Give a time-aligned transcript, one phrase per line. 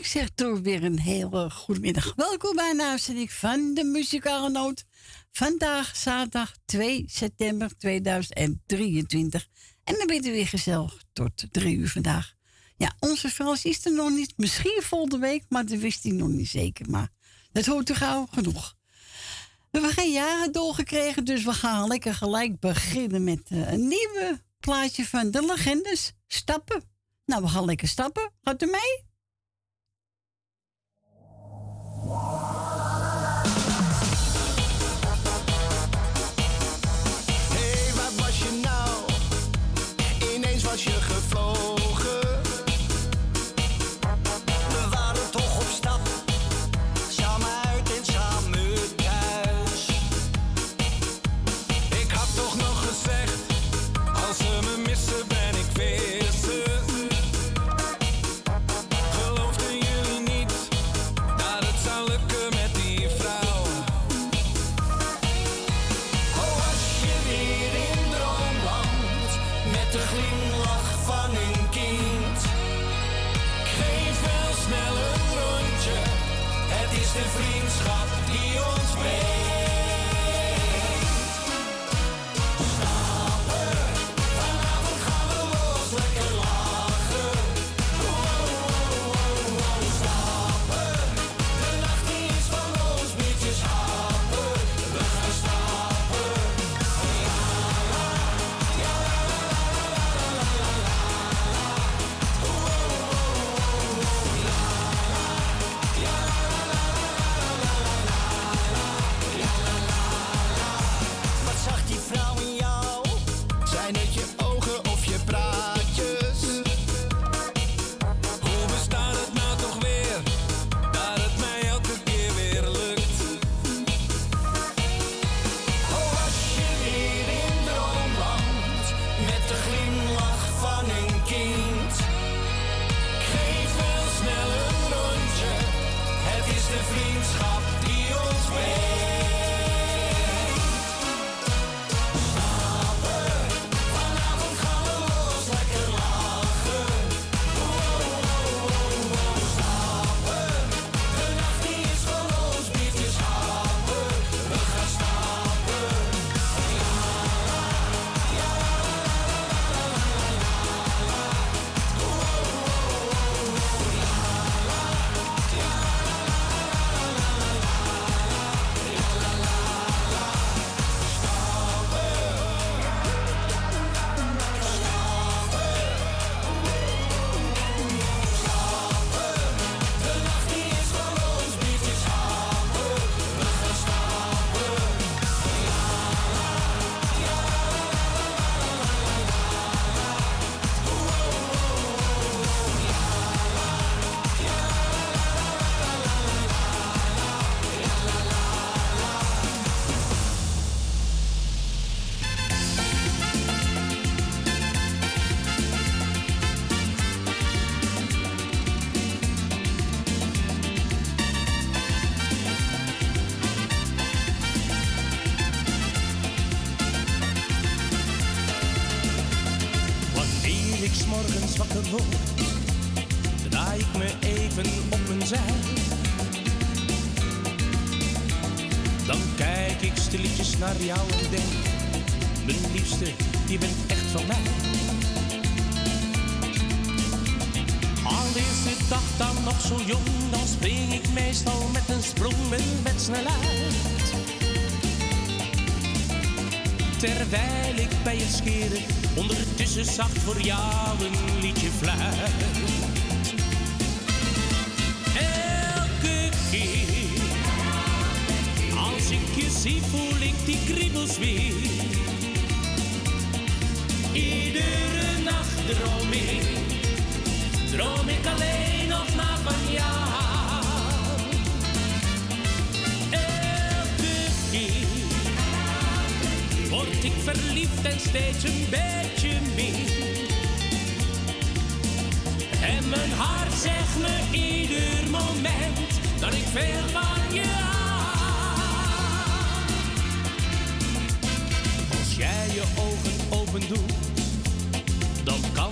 [0.00, 2.12] ik zeg toch weer een hele goede middag.
[2.16, 4.84] Welkom bij een van de Muzikale Noot.
[5.32, 9.48] Vandaag zaterdag 2 september 2023.
[9.84, 12.34] En dan ben je weer gezellig tot drie uur vandaag.
[12.76, 14.32] Ja, onze Frans is er nog niet.
[14.36, 16.90] Misschien volgende week, maar dat wist hij nog niet zeker.
[16.90, 17.08] Maar
[17.52, 18.74] dat hoort toch gauw genoeg.
[19.70, 24.42] We hebben geen jaren doorgekregen, dus we gaan lekker gelijk beginnen met eh, een nieuwe
[24.60, 26.12] plaatje van de legendes.
[26.26, 26.82] Stappen.
[27.24, 28.32] Nou, we gaan lekker stappen.
[28.42, 29.08] Gaat u mee?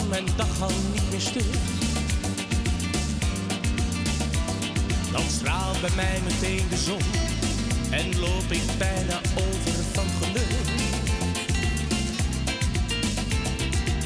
[0.09, 1.55] Mijn dag al niet meer stuk.
[5.13, 7.01] Dan straalt bij mij meteen de zon
[7.91, 10.57] en loop ik bijna over van geluk.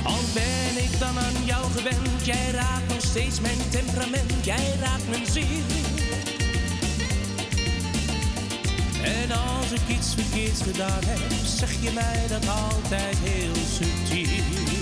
[0.03, 5.09] Al ben ik dan aan jou gewend, jij raakt nog steeds mijn temperament, jij raakt
[5.09, 5.65] mijn ziel.
[9.03, 14.82] En als ik iets verkeerds gedaan heb, zeg je mij dat altijd heel subtiel.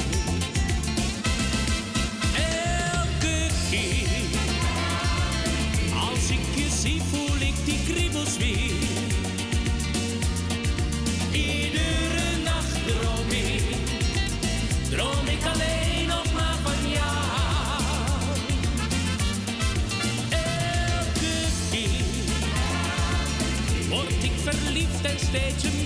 [25.30, 25.79] Verliefd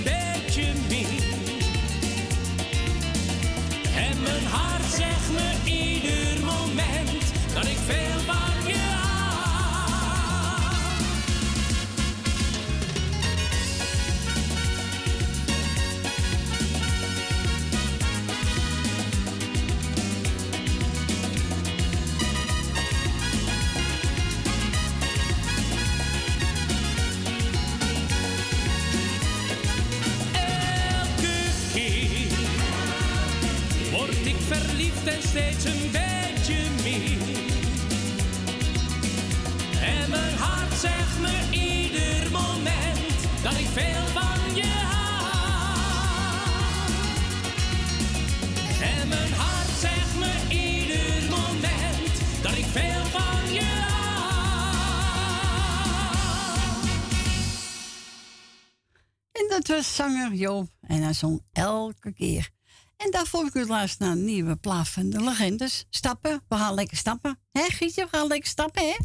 [60.81, 62.51] En hij zong elke keer.
[62.97, 65.87] En daarvoor heb ik u luisteren naar een nieuwe plaat van de legendes.
[65.91, 67.39] Stappen, we gaan lekker stappen.
[67.53, 68.97] Hé Gietje, we gaan lekker stappen, hè?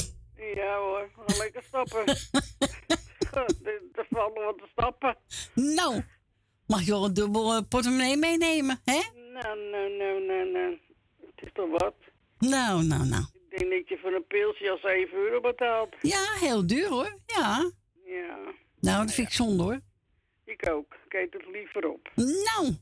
[0.56, 2.03] Ja hoor, we gaan lekker stappen.
[4.00, 5.18] er nog wat te stappen.
[5.53, 6.03] Nou,
[6.68, 9.01] mag je wel een dubbel eh, portemonnee meenemen, hè?
[9.33, 10.77] Nou, nou, nou, nou, nou.
[11.19, 11.95] Het is toch wat?
[12.38, 13.24] Nou, nou, nou.
[13.50, 15.95] Ik denk dat je voor een pilsje al 7 euro betaalt.
[16.01, 17.19] Ja, heel duur hoor.
[17.25, 17.71] Ja.
[18.06, 18.38] Ja,
[18.80, 19.80] Nou, dat vind ik zonde hoor.
[20.50, 20.94] Ik ook.
[21.06, 22.12] Ik eet het liever op.
[22.16, 22.75] Nou,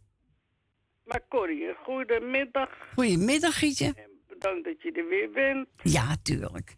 [1.04, 2.69] Maar Corrie, goedemiddag.
[2.94, 3.86] goedemiddag Gietje.
[3.96, 5.68] En bedankt dat je er weer bent.
[5.84, 6.75] Ja, tuurlijk.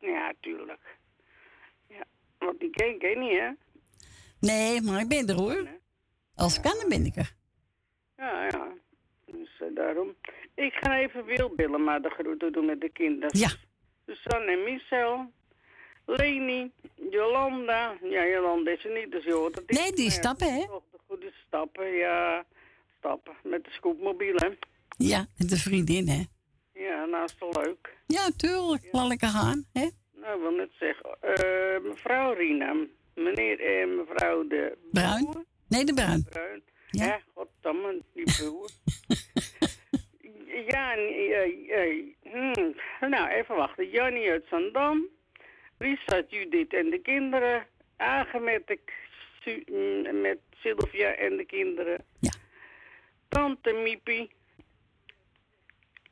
[0.00, 0.98] Ja, tuurlijk.
[1.88, 2.04] Ja,
[2.38, 3.50] want die ken ik niet, hè?
[4.40, 5.68] Nee, maar ik ben er hoor.
[6.34, 7.34] Als ik kan, dan ben ik er.
[8.16, 8.72] Ja, ja.
[9.26, 10.14] Dus eh, daarom.
[10.54, 13.38] Ik ga even Wilbillen maar de groeten doen met de kinderen.
[13.38, 13.50] Ja,
[14.06, 15.32] Susanne en Michel.
[16.16, 16.70] Leni,
[17.10, 17.96] Jolanda.
[18.02, 19.80] Ja, Jolanda is er niet, dus je hoort het niet.
[19.80, 20.66] nee, die ja, stappen, hè?
[20.66, 22.44] Toch de goede stappen, ja.
[22.98, 24.48] Stappen met de scootmobiel, hè.
[24.96, 26.22] Ja, met de vriendin, hè?
[26.72, 27.96] Ja, nou is het leuk.
[28.06, 28.88] Ja, tuurlijk.
[28.92, 29.88] Laat lekker gaan, hè?
[30.12, 32.74] Nou, ik wil net zeggen, eh, mevrouw Rina,
[33.14, 35.24] meneer en mevrouw de Bruin?
[35.24, 36.24] Boer, Nee, de bruin.
[36.24, 36.62] Bruin.
[36.90, 37.04] Ja.
[37.04, 38.68] Ja, goddamme, die broer.
[40.72, 42.74] ja, eh, hmm,
[43.10, 43.90] nou, even wachten.
[43.90, 45.08] Jannie uit Zandam,
[45.82, 48.78] Lisa, Judith en de kinderen, Agen met, de,
[49.66, 52.30] mm, met Sylvia en de kinderen, Ja.
[53.28, 54.30] Tante Miepie,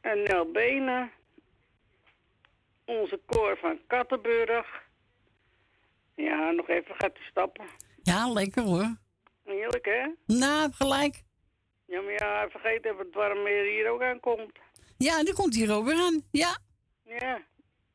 [0.01, 1.11] en Nel Benen,
[2.85, 4.83] onze koor van Kattenburg.
[6.15, 7.67] Ja, nog even gaat hij stappen.
[8.03, 8.97] Ja, lekker hoor.
[9.45, 10.07] Heerlijk, hè?
[10.27, 11.23] Nou, gelijk.
[11.85, 14.59] Ja, maar ja, vergeet even het warm weer hier ook aankomt.
[14.99, 16.23] Ja, die komt hier ook weer aan.
[16.31, 16.59] Ja.
[17.05, 17.43] Ja,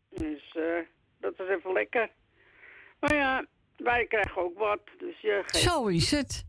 [0.10, 0.80] dus eh,
[1.24, 2.10] dat is even lekker.
[3.00, 3.46] Maar ja,
[3.77, 5.63] wij krijgen ook wat, dus je geeft...
[5.63, 6.46] Zo is het.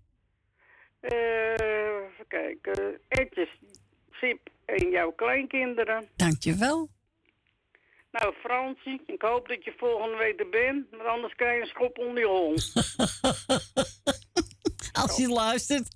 [1.01, 3.01] Eh, even kijken.
[3.09, 3.49] Etjes,
[4.11, 6.09] Sip en jouw kleinkinderen.
[6.17, 6.89] Dankjewel.
[8.11, 11.67] Nou, Fransie, ik hoop dat je volgende week er bent, want anders krijg je een
[11.67, 12.53] schop onder je hol.
[15.03, 15.89] Als je luistert.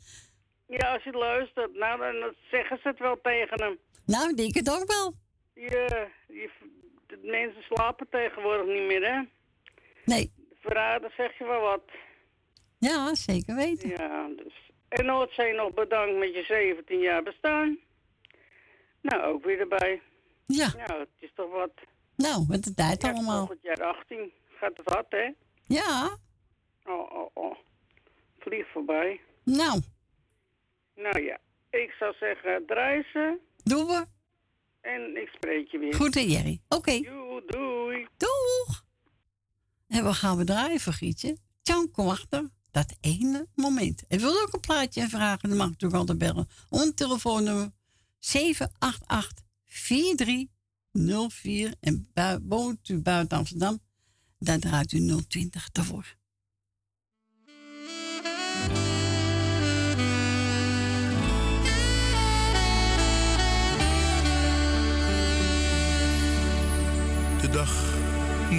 [0.66, 3.78] ja, als je luistert, nou, dan zeggen ze het wel tegen hem.
[4.06, 5.14] Nou, ik denk het ook wel.
[5.54, 6.50] Ja, die,
[7.08, 9.22] de mensen slapen tegenwoordig niet meer, hè?
[10.04, 10.32] Nee.
[10.60, 11.82] Verraden zeg je wel wat.
[12.78, 13.88] Ja, zeker weten.
[13.88, 14.54] Ja, dus.
[14.88, 17.78] En Noordzee nog bedankt met je 17 jaar bestaan.
[19.00, 20.02] Nou, ook weer erbij.
[20.46, 20.72] Ja.
[20.86, 21.72] Nou, het is toch wat.
[22.16, 23.38] Nou, met de tijd Ja, allemaal.
[23.38, 25.30] volgend jaar 18 gaat het hard, hè?
[25.64, 26.18] Ja.
[26.84, 27.56] Oh, oh, oh.
[28.38, 29.20] Vlieg voorbij.
[29.44, 29.80] Nou,
[30.94, 31.38] Nou ja,
[31.70, 32.64] ik zou zeggen,
[33.12, 33.38] ze.
[33.64, 34.06] Doen we.
[34.80, 35.94] En ik spreek je weer.
[35.94, 36.60] Goed, hè, Jerry.
[36.68, 37.00] Oké.
[37.00, 38.06] Doei, doei.
[38.16, 38.84] Doeg.
[39.86, 41.38] En we gaan we draaien, Vergietje.
[41.62, 42.50] Tjan, kom achter.
[42.70, 44.04] Dat ene moment.
[44.08, 46.48] En wil ook een plaatje en vragen, dan mag je natuurlijk altijd bellen.
[46.68, 47.70] Ons telefoonnummer
[48.18, 51.74] 788 4304.
[51.80, 52.10] En
[52.48, 53.78] woont u buiten Amsterdam,
[54.38, 56.16] dan draait u 020 ervoor.
[67.58, 67.74] Dag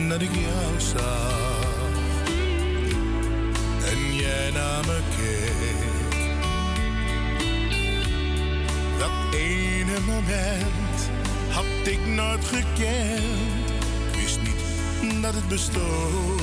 [0.10, 1.88] dat ik jou zag
[3.92, 6.18] en jij naar me keek.
[9.00, 11.00] Dat ene moment
[11.50, 13.72] had ik nooit gekend,
[14.16, 16.42] wist niet dat het bestond.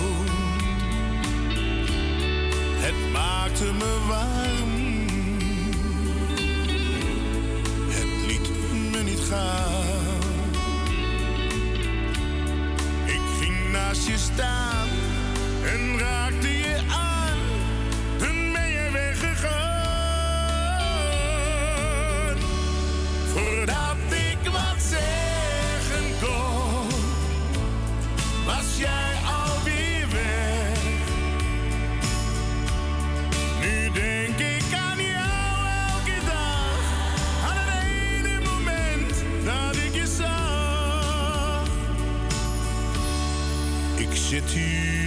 [2.86, 4.74] Het maakte me warm,
[7.88, 8.48] het liet
[8.92, 9.85] me niet gaan.
[13.86, 14.88] Naast je staan
[15.64, 16.55] en raakte je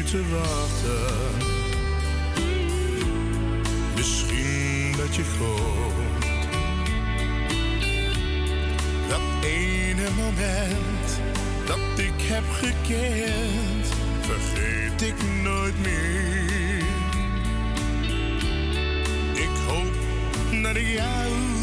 [0.10, 1.48] te wachten.
[3.96, 6.48] Misschien dat je komt.
[9.10, 11.22] Dat ene moment
[11.66, 13.88] dat ik heb gekend,
[14.22, 16.84] vergeet ik nooit meer.
[19.34, 19.94] Ik hoop
[20.64, 21.59] dat ik jou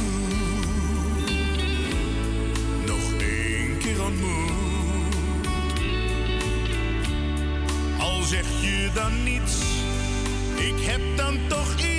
[8.97, 9.61] dan niets,
[10.57, 11.96] ik heb dan toch iets.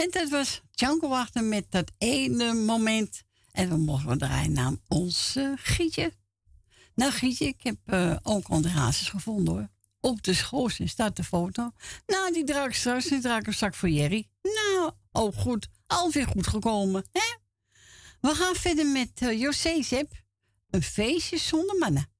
[0.00, 3.22] En dat was Django Wachter met dat ene moment.
[3.52, 6.12] En we mogen draaien naar onze Gietje.
[6.94, 9.68] Nou, Gietje, ik heb eh, ook hazes gevonden hoor.
[10.00, 11.70] Op de schoorsteen staat de foto.
[12.06, 14.28] Nou, die draag ik straks, die draag ik een zak voor Jerry.
[14.42, 15.68] Nou, ook goed.
[15.86, 17.36] Alweer goed gekomen, hè?
[18.20, 20.06] We gaan verder met eh, José.
[20.70, 22.10] Een feestje zonder mannen.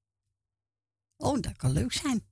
[1.17, 2.29] Oh, dat kan leuk zijn.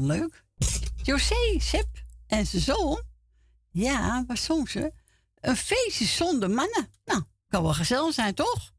[0.00, 0.44] Leuk.
[1.02, 1.88] José, Sep
[2.26, 3.02] en zijn zoon.
[3.70, 4.92] Ja, zong ze?
[5.40, 6.90] Een feestje zonder mannen.
[7.04, 8.72] Nou, kan wel gezellig zijn, toch?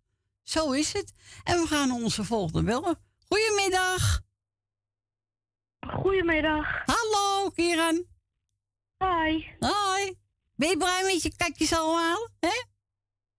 [0.44, 1.14] Zo is het.
[1.44, 3.00] En we gaan onze volgende bellen.
[3.28, 4.22] Goedemiddag.
[5.80, 6.82] Goedemiddag.
[6.86, 8.06] Hallo, Kieran.
[8.98, 9.46] Hi.
[9.60, 10.18] Hoi.
[10.56, 12.28] Ben je blij met je katjes allemaal?
[12.40, 12.64] Hè?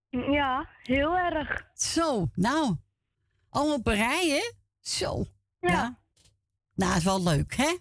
[0.09, 1.67] Ja, heel erg.
[1.73, 2.75] Zo, nou.
[3.49, 4.51] Allemaal op een rij, hè?
[4.79, 5.25] Zo.
[5.59, 6.03] Ja.
[6.75, 7.77] Nou, is wel leuk, hè?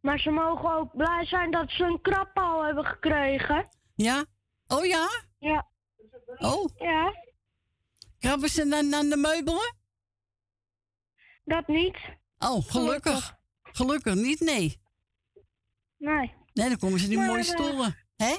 [0.00, 3.68] Maar ze mogen ook blij zijn dat ze een krabpaal hebben gekregen.
[3.94, 4.24] Ja?
[4.66, 5.08] Oh ja?
[5.38, 5.68] Ja.
[6.38, 7.14] Oh, Ja,
[8.18, 9.76] krabben ze dan aan de meubelen?
[11.44, 11.96] dat niet.
[12.38, 13.36] Oh, gelukkig.
[13.62, 14.80] Gelukkig niet, nee.
[15.96, 16.34] Nee.
[16.52, 17.96] Nee, dan komen ze die Maar, mooie eh, stoelen.
[18.16, 18.36] Hè?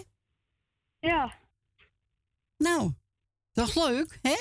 [1.00, 1.38] Ja.
[2.58, 2.94] Nou,
[3.52, 4.36] toch leuk, hè?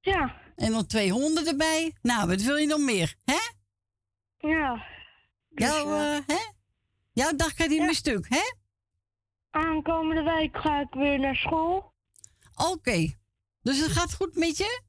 [0.00, 0.40] Ja.
[0.56, 1.96] En dan twee honden erbij.
[2.02, 3.38] Nou, wat wil je nog meer, hè?
[4.40, 4.86] Ja.
[5.48, 6.50] Dus, Jouw, eh, eh, hè?
[7.12, 8.58] Jouw dag gaat niet meer stuk, hè?
[9.50, 11.94] aankomende week ga ik weer naar school.
[12.56, 13.18] Oké.
[13.62, 14.82] Dus het gaat goed met je?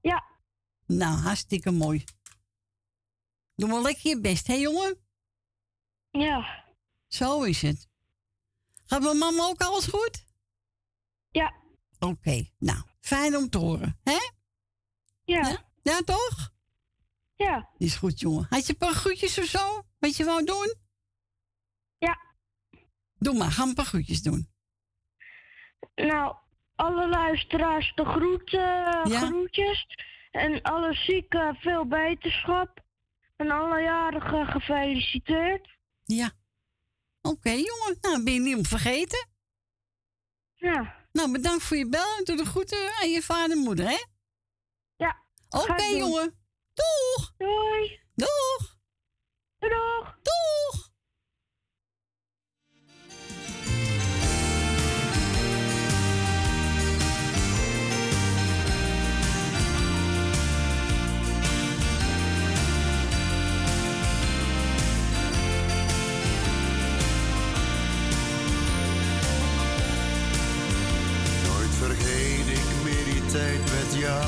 [0.00, 0.24] Ja.
[0.86, 2.04] Nou, hartstikke mooi.
[3.54, 4.98] Doe maar lekker je best, hè jongen?
[6.10, 6.64] Ja.
[7.06, 7.88] Zo is het.
[8.84, 10.26] Gaat mijn mama ook alles goed?
[11.30, 11.54] Ja.
[11.98, 14.18] Oké, nou, fijn om te horen, hè?
[15.24, 15.48] Ja.
[15.48, 16.53] Ja, ja toch?
[17.36, 17.68] Ja.
[17.78, 18.46] Is goed, jongen.
[18.48, 19.82] Had je een paar groetjes of zo?
[19.98, 20.74] Wat je wou doen?
[21.98, 22.18] Ja.
[23.18, 24.52] Doe maar, ga een paar groetjes doen.
[25.94, 26.36] Nou,
[26.74, 28.60] alle luisteraars de groeten,
[29.10, 29.20] Ja.
[29.26, 29.86] groetjes.
[30.30, 32.82] En alle zieken veel beterschap.
[33.36, 35.76] En alle jarigen gefeliciteerd.
[36.04, 36.30] Ja.
[37.22, 37.98] Oké, jongen.
[38.00, 39.28] Nou, ben je niet om vergeten.
[40.54, 41.06] Ja.
[41.12, 44.04] Nou, bedankt voor je bel en doe de groeten aan je vader en moeder, hè?
[44.96, 45.22] Ja.
[45.48, 46.43] Oké, jongen.
[46.74, 47.34] Doeg!
[47.38, 48.00] Doei.
[48.14, 48.76] Doeg!
[49.58, 50.18] Doeg.
[50.22, 50.90] Doeg!
[71.46, 74.24] Nooit vergeet ik meer die tijd met jou,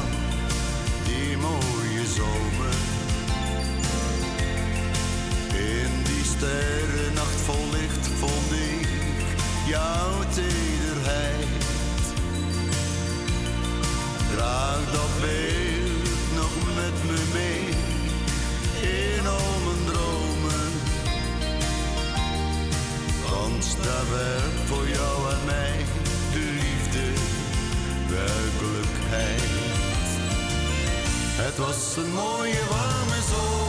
[14.76, 17.64] Draag dat beeld nog met me mee
[19.16, 20.72] in al mijn dromen.
[23.30, 25.84] Want daar werd voor jou en mij
[26.32, 27.06] de liefde
[28.08, 29.42] werkelijkheid.
[31.42, 33.65] Het was een mooie warme zomernacht,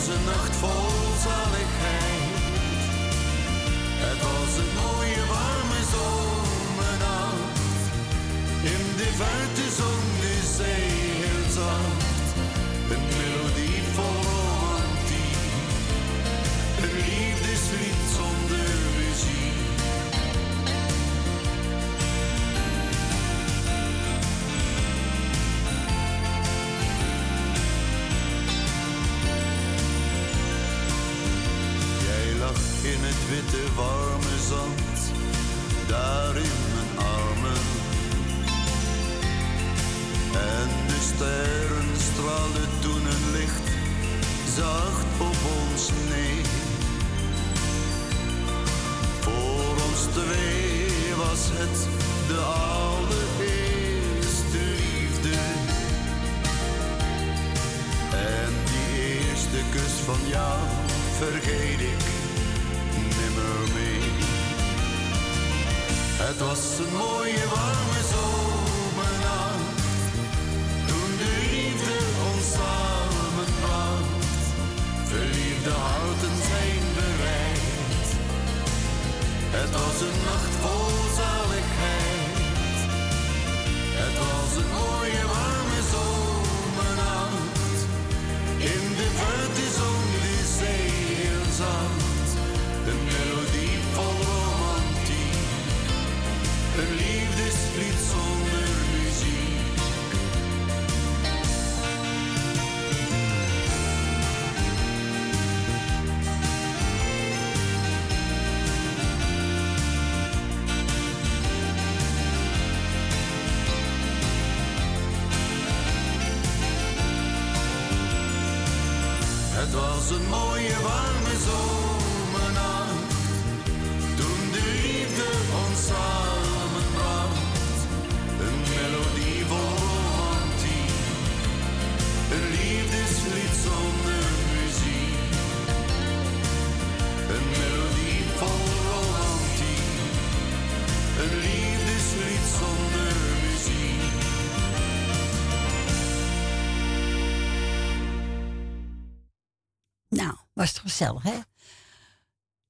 [0.00, 2.32] was een nacht vol zaligheid.
[4.04, 7.60] Het was een mooie warme zomernacht.
[8.62, 10.09] In de verte zong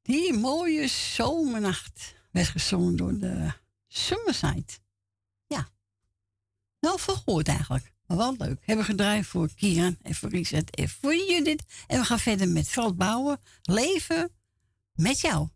[0.02, 3.52] Die mooie zomernacht werd gezongen door de
[3.88, 4.72] Summerside.
[5.46, 5.68] Ja.
[6.80, 7.92] Nou, vergoord eigenlijk.
[8.06, 8.58] Maar wel leuk.
[8.58, 11.64] Hebben we gedraaid voor Kieran en voor Richard en voor Judith.
[11.86, 13.40] En we gaan verder met Veld Bouwen.
[13.62, 14.30] Leven
[14.92, 15.48] met jou.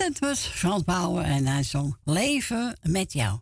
[0.00, 3.40] Dat was Frans Bauer en hij zong Leven met jou.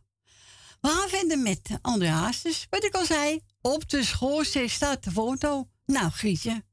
[0.81, 2.67] We gaan verder met André Haasters.
[2.71, 5.69] Wat ik al zei, op de schoorsteen staat de foto.
[5.87, 6.65] Nou, Grietje,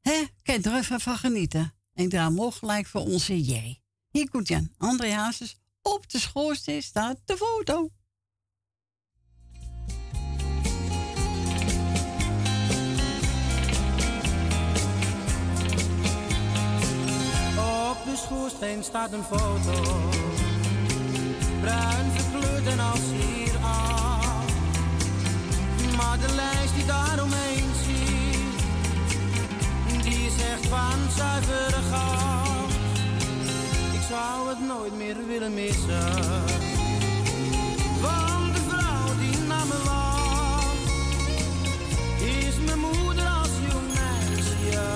[0.00, 1.74] hè, kan er even van genieten.
[1.94, 3.80] En hem ook gelijk voor onze Jerry.
[4.10, 5.56] Hier komt Jan, André Haasters.
[5.82, 7.90] Op de schoorsteen staat de foto.
[18.10, 19.72] de schoorsteen staat een foto.
[21.60, 24.44] Bruin verkleurd en als hier af.
[25.96, 28.60] Maar de lijst die daaromheen ziet,
[30.04, 32.70] die is echt van zuiver goud.
[33.92, 36.12] Ik zou het nooit meer willen missen.
[38.00, 40.90] Want de vrouw die naar me lacht,
[42.20, 44.88] is mijn moeder als jong meisje.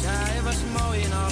[0.00, 1.31] Zij was mooi in al.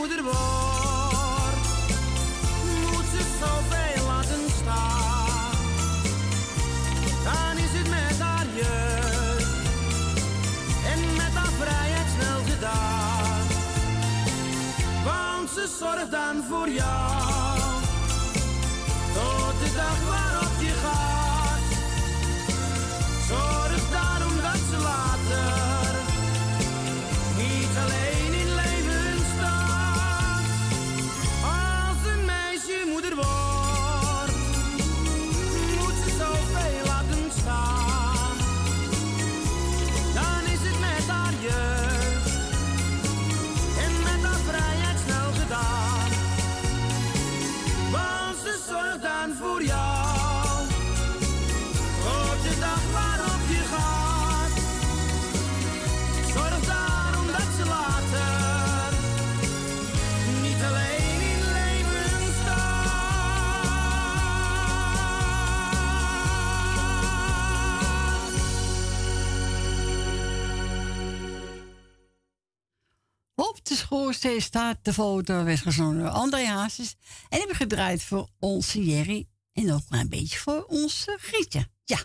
[0.00, 1.66] Moeder wordt,
[2.90, 5.56] moet ze zoveel laten staan.
[7.24, 9.66] Dan is het met haar jeugd
[10.92, 13.46] en met haar vrijheid snel gedaan.
[15.04, 17.58] Want ze zorgt dan voor jou,
[19.14, 20.29] tot de dag waarop
[73.90, 76.96] schoorsteen staat de foto, werd gezongen door André Hazes.
[77.28, 79.28] En hebben gedraaid voor onze Jerry.
[79.52, 81.68] En ook maar een beetje voor onze Grietje.
[81.84, 81.98] Ja.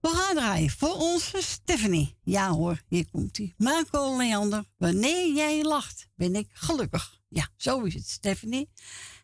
[0.00, 2.16] We gaan draaien voor onze Stephanie.
[2.22, 3.54] Ja hoor, hier komt hij.
[3.56, 7.20] Marco Leander, wanneer jij lacht, ben ik gelukkig.
[7.28, 8.70] Ja, zo is het, Stephanie.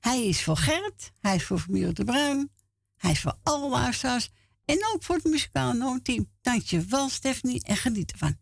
[0.01, 2.51] Hij is voor Gerrit, hij is voor familie de Bruin.
[2.97, 4.31] Hij is voor alle luisteraars.
[4.65, 6.29] En ook voor het.
[6.41, 8.42] Dank je wel, Stephanie, en geniet ervan.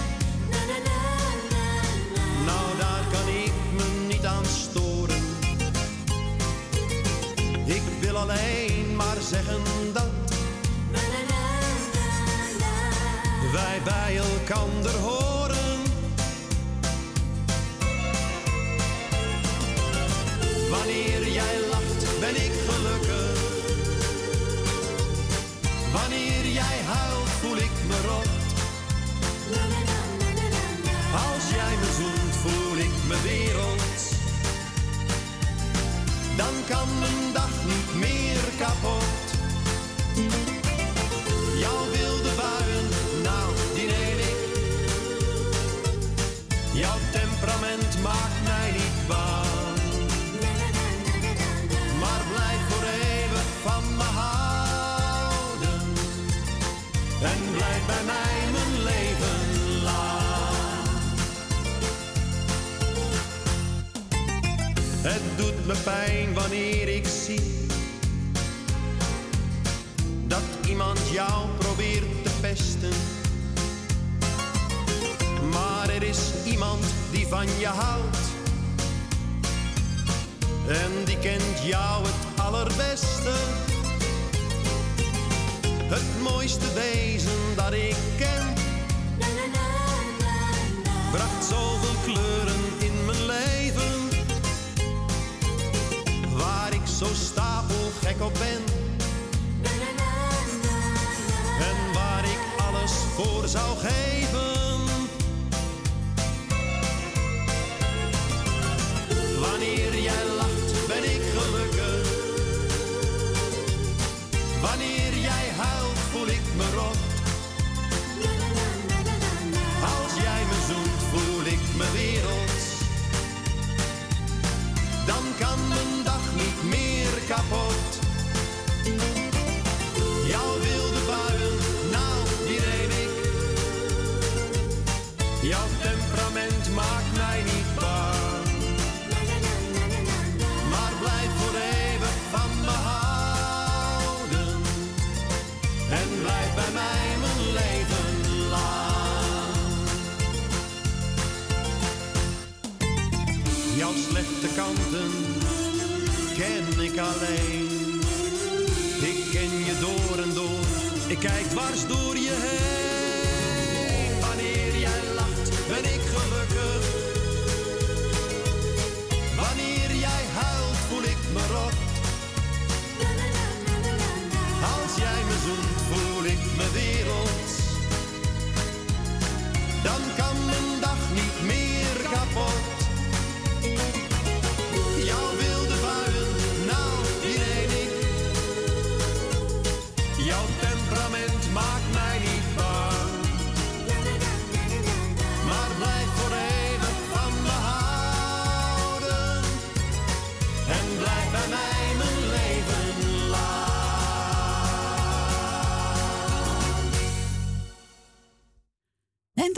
[8.21, 10.09] Alleen maar zeggen dat
[13.51, 15.20] wij bij elkander horen.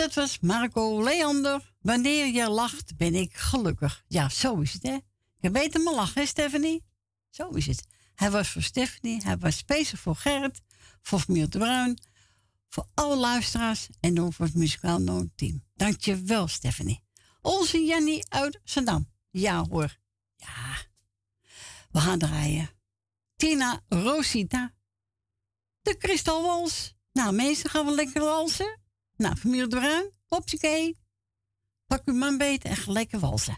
[0.04, 1.74] dat was Marco Leander.
[1.82, 4.04] Wanneer je lacht, ben ik gelukkig.
[4.08, 4.98] Ja, zo is het, hè?
[5.38, 6.84] Je weet hem lachen, hè, Stephanie?
[7.30, 7.86] Zo is het.
[8.16, 10.62] Hij was voor Stephanie, hij was speciaal voor Gerrit,
[11.02, 12.00] voor Miert Bruin,
[12.70, 15.02] voor alle luisteraars en dan voor het muzikaal
[15.36, 17.04] je Dankjewel, Stephanie.
[17.42, 19.10] Onze Jannie uit Zandam.
[19.30, 19.98] Ja hoor.
[20.36, 20.78] Ja.
[21.92, 22.70] We gaan draaien.
[23.36, 24.74] Tina Rosita.
[25.82, 26.96] De Kristalwals.
[27.12, 28.82] Nou mensen, gaan we lekker dansen.
[29.16, 30.98] Nou, familie de Bruin, hopsakee.
[31.88, 33.58] Pak uw man beet en gelijke walsen.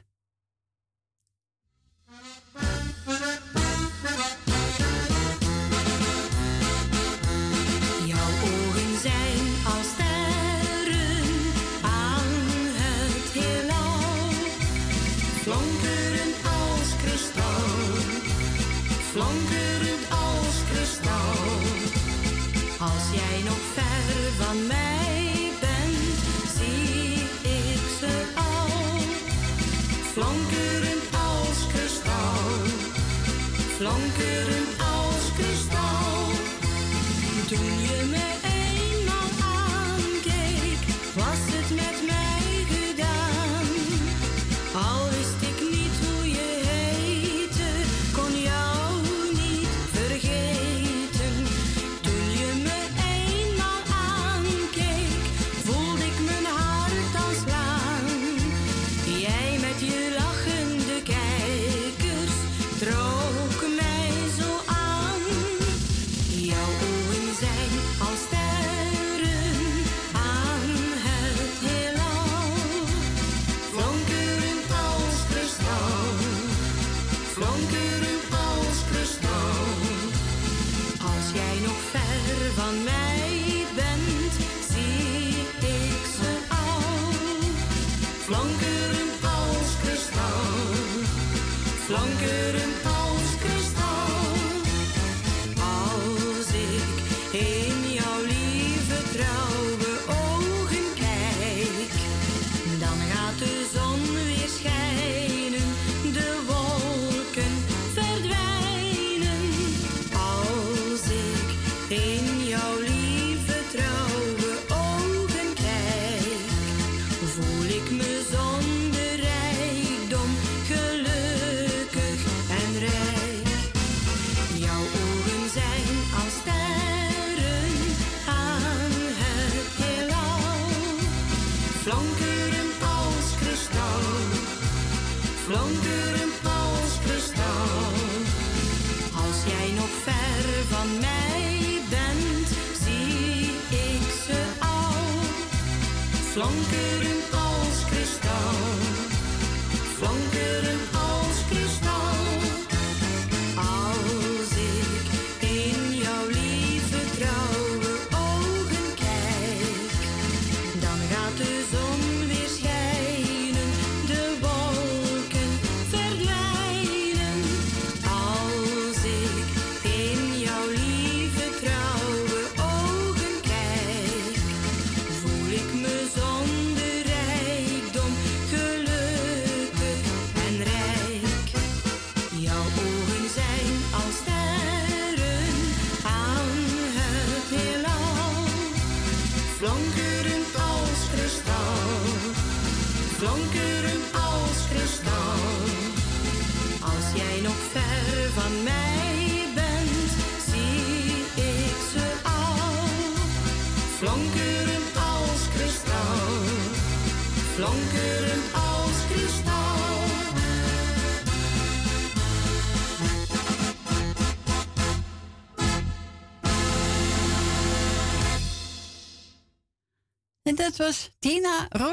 [146.46, 147.25] Blanke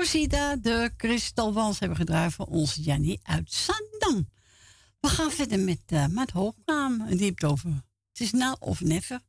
[0.03, 4.29] Rosita, de kristalwals hebben gedraaid voor onze Jannie uit Zandam.
[5.01, 7.07] We gaan verder met uh, Maat Hoognaam.
[7.07, 7.71] Die heeft het over
[8.13, 9.21] het is nou of never.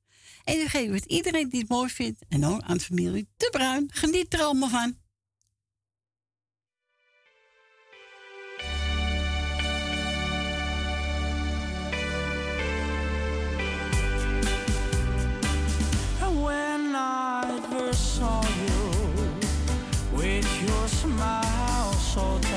[0.43, 2.25] En dan geven we het iedereen die het mooi vindt.
[2.29, 3.89] En ook aan de familie De Bruin.
[3.91, 4.95] Geniet er allemaal van.
[21.03, 22.52] Smile so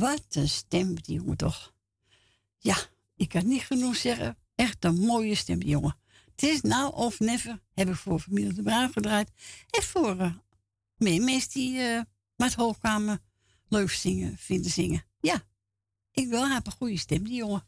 [0.00, 1.74] Wat een stem, die jongen toch.
[2.58, 2.76] Ja,
[3.16, 4.36] ik kan niet genoeg zeggen.
[4.54, 5.96] Echt een mooie stem, die jongen.
[6.30, 7.62] Het is nou of never.
[7.74, 9.30] Heb ik voor familie de Bruin gedraaid.
[9.70, 10.34] En voor eh,
[10.96, 12.00] meer mensen die eh
[12.36, 13.18] met hoogkamer
[13.68, 15.04] leuk zingen, vinden zingen.
[15.20, 15.42] Ja,
[16.12, 17.66] ik wil heeft een goede stem, die jongen.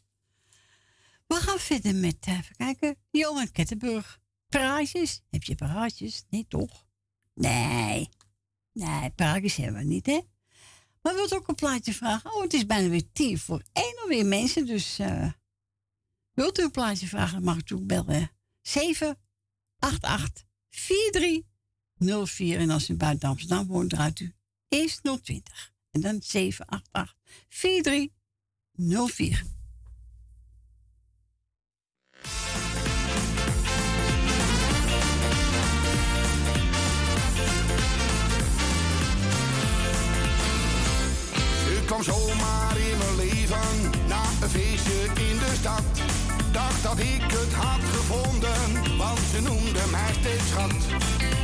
[1.27, 4.21] We gaan verder met, eh, even kijken, Johan Kettenburg.
[4.49, 5.23] Praatjes?
[5.31, 6.25] Heb je praatjes?
[6.31, 6.87] Nee, toch?
[7.35, 8.09] Nee.
[8.73, 10.21] Nee, praatjes hebben we niet, hè?
[11.03, 12.35] Maar wilt ook een plaatje vragen?
[12.35, 14.67] Oh, het is bijna weer tien voor één alweer mensen.
[14.67, 15.31] Dus eh,
[16.33, 18.31] wilt u een plaatje vragen, dan mag u bellen.
[18.61, 22.59] 788 4304.
[22.59, 24.35] En als u buiten Amsterdam woont, draait u
[24.69, 25.73] eerst 020.
[25.91, 27.17] En dan 788
[27.49, 29.45] 4304.
[42.03, 44.99] Zomaar in mijn leven na een feestje
[45.29, 45.83] in de stad.
[46.53, 50.73] Dacht dat ik het had gevonden, want ze noemde mij steeds schat.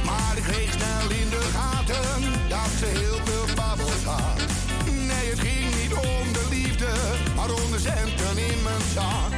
[0.04, 4.40] Maar ik kreeg snel in de gaten dat ze heel veel babbels had.
[4.84, 6.92] Nee, het ging niet om de liefde,
[7.36, 9.38] maar om de centen in mijn zak.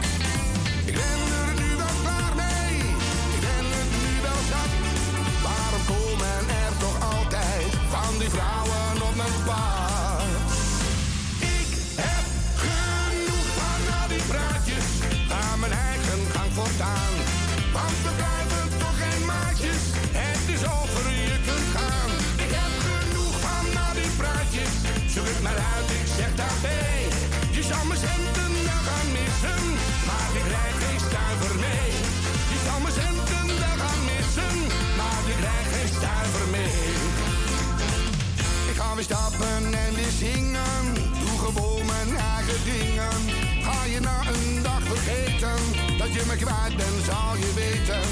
[46.45, 48.03] kwijt, dan zal je weten.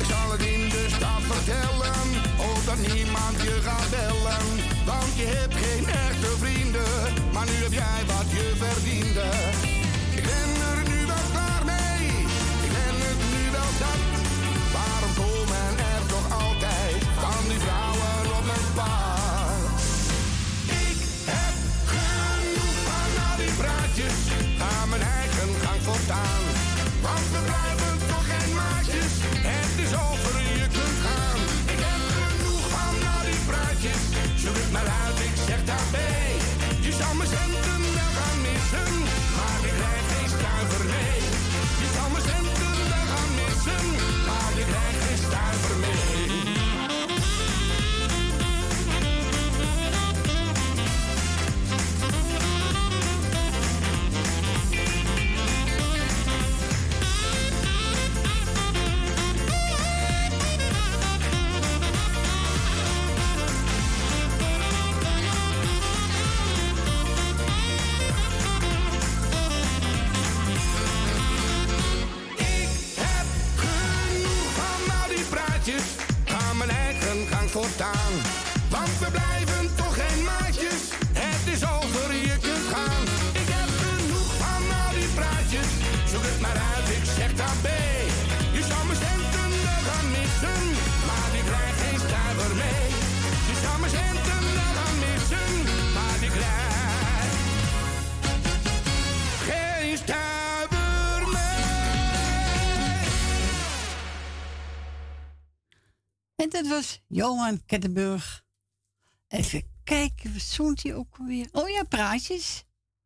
[0.00, 2.00] Ik zal het in de stad vertellen,
[2.48, 4.44] ook dat niemand je gaat bellen.
[4.84, 6.92] Want je hebt geen echte vrienden,
[7.32, 9.63] maar nu heb jij wat je verdiende.
[77.54, 78.33] kort
[106.54, 108.44] dat was Johan Kettenburg.
[109.28, 111.48] Even kijken, wat zoent hij ook weer?
[111.52, 112.64] Oh ja, praatjes.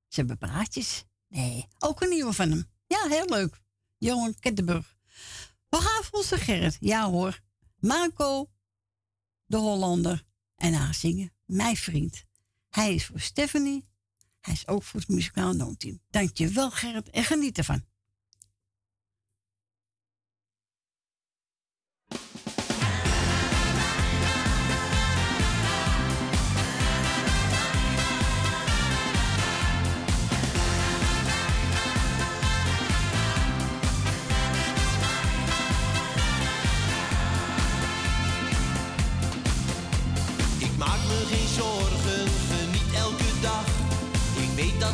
[0.09, 1.05] Ze hebben praatjes.
[1.29, 2.71] Nee, ook een nieuwe van hem.
[2.87, 3.61] Ja, heel leuk.
[3.99, 4.97] Johan Kettenburg.
[5.69, 6.77] We gaan volgens Gerrit.
[6.81, 7.41] Ja hoor.
[7.79, 8.51] Marco,
[9.45, 10.25] de Hollander.
[10.57, 12.25] En haar zingen, mijn vriend.
[12.69, 13.89] Hij is voor Stephanie.
[14.41, 16.01] Hij is ook voor het muzikaal noodteam.
[16.11, 17.85] Dankjewel Gerrit en geniet ervan.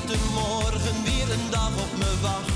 [0.01, 2.51] dat er morgen weer een dag op me wacht.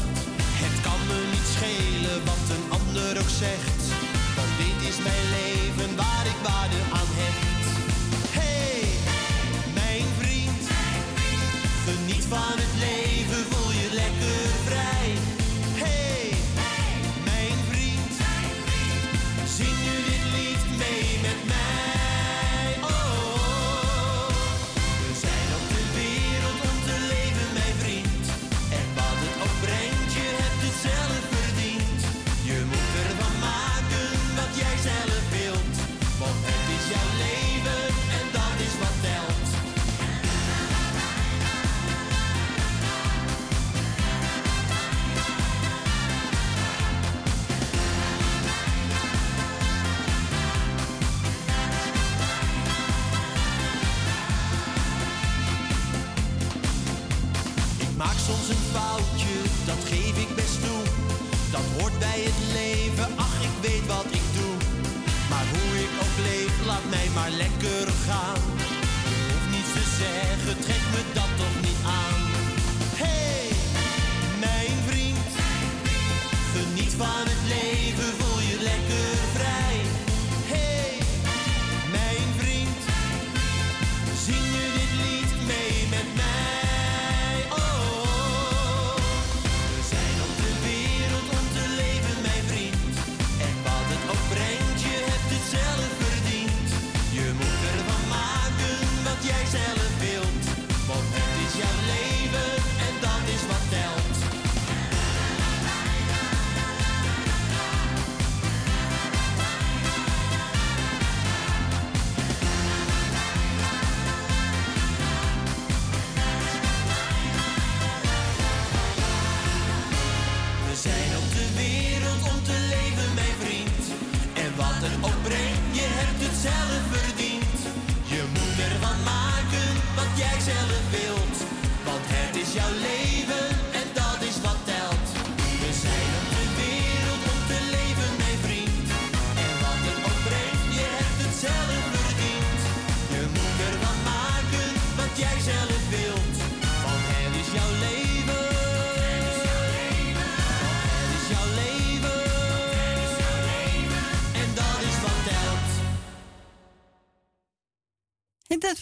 [0.62, 3.77] Het kan me niet schelen wat een ander ook zegt.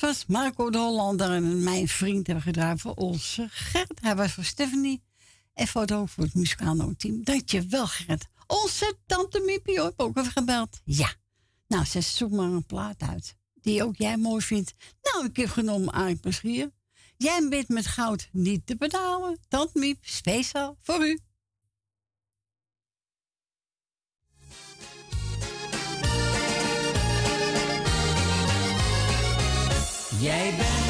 [0.01, 4.01] Was Marco de Hollander en mijn vriend hebben gedraaid voor onze Gert.
[4.01, 5.03] Hij was voor Stephanie
[5.55, 7.25] en voor het, voor het muzikaalno-team.
[7.25, 8.27] Dankjewel Gert.
[8.47, 10.81] Onze tante Miepie ook ook even gebeld.
[10.85, 11.15] Ja.
[11.69, 14.75] Nou, ze zoekt maar een plaat uit die ook jij mooi vindt.
[15.03, 16.71] Nou, ik heb genomen aan plezier.
[17.17, 19.39] Jij bent met goud niet te betalen.
[19.49, 21.19] Tante Miep, speciaal voor u.
[30.27, 30.86] Jij bent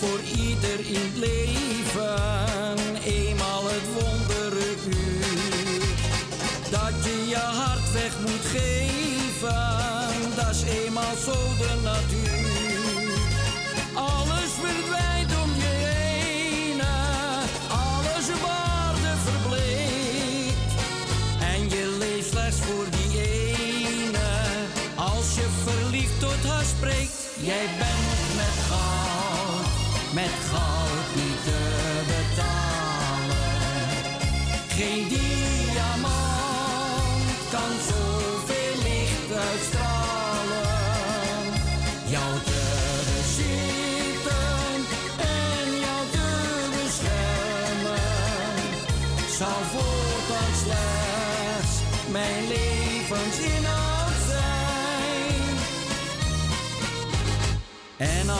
[0.00, 5.80] voor ieder in het leven eenmaal het wondere uur.
[6.70, 13.10] Dat je je hart weg moet geven, dat is eenmaal zo de natuur.
[13.94, 16.80] Alles verdwijnt om je heen,
[17.68, 20.72] alles op aarde verbleekt.
[21.40, 24.28] En je leeft slechts voor die ene,
[24.94, 27.14] als je verliefd tot haar spreekt.
[27.40, 28.05] Jij bent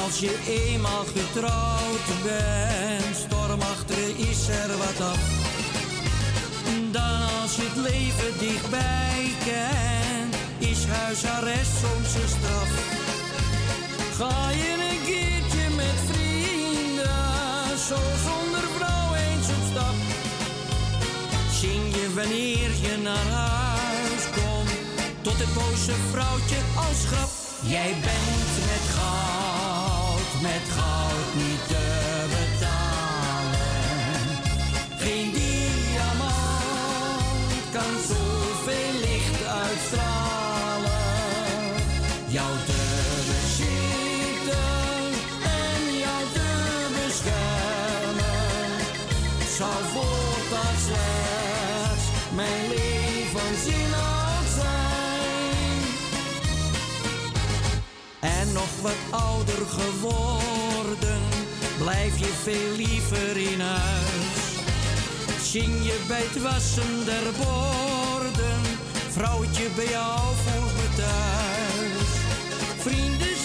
[0.07, 5.21] als je eenmaal getrouwd bent, stormachtig is er wat af.
[6.91, 12.71] Dan als je het leven dichtbij kent, is huisarrest soms een straf.
[14.19, 19.97] Ga je een keertje met vrienden, zo zonder vrouw eens op stap.
[21.61, 24.73] Zing je wanneer je naar huis komt,
[25.23, 27.31] tot het boze vrouwtje als grap.
[27.63, 29.96] Jij bent met goud,
[30.47, 31.85] met goud niet te
[32.35, 33.59] betalen.
[35.03, 36.45] Geen diamant
[37.73, 41.05] kan zoveel licht uitstralen.
[42.27, 42.83] Jou te
[43.31, 45.11] bezitten
[45.63, 46.51] en jou te
[46.97, 48.71] beschermen
[49.57, 52.67] zal voortaan slechts mijn
[54.57, 54.97] zijn.
[58.21, 60.36] En nog wat ouder geworden,
[62.53, 64.41] veel liever in huis.
[65.43, 68.61] Zing je bij het wassen der borden,
[69.11, 72.11] vrouwtje bij jou voelt me thuis.
[72.79, 73.36] Vrienden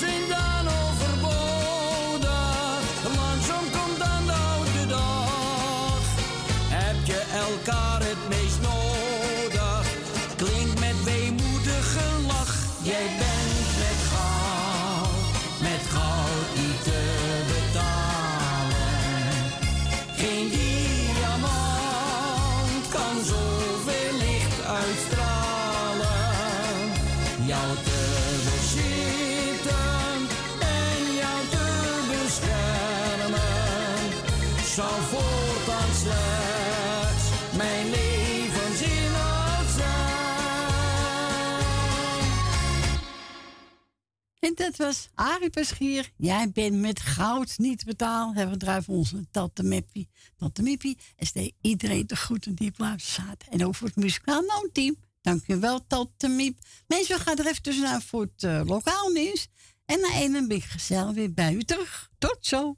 [44.61, 46.11] dat was Arie Peschier.
[46.15, 48.35] Jij bent met goud niet betaald.
[48.35, 50.09] Hebben we draai onze tante Mippie.
[50.37, 50.97] Tante Mippie.
[51.15, 53.51] En steeds iedereen de groeten die op zaten.
[53.51, 54.95] En ook voor het muzikaal team.
[55.21, 56.57] Dankjewel, tante Miep.
[56.87, 59.47] Mensen, we gaan er even tussenuit voor het eh, lokaal nieuws.
[59.85, 62.09] En na een ben gezellig weer bij u terug.
[62.17, 62.75] Tot zo.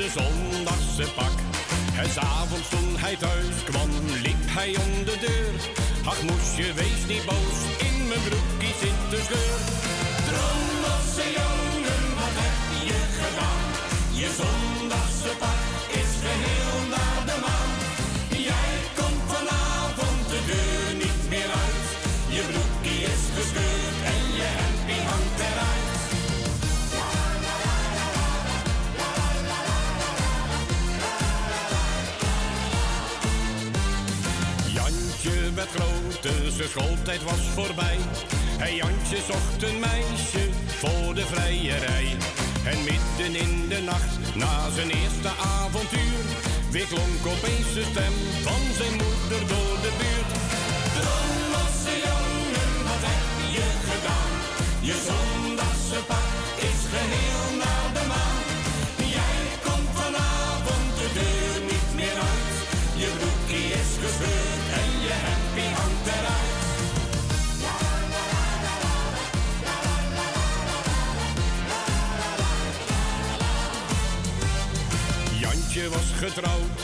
[0.00, 0.49] Broekje van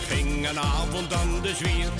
[0.08, 1.90] ging een avond aan de zwier.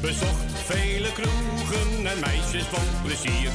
[0.00, 3.50] Bezocht vele kroegen en meisjes van plezier.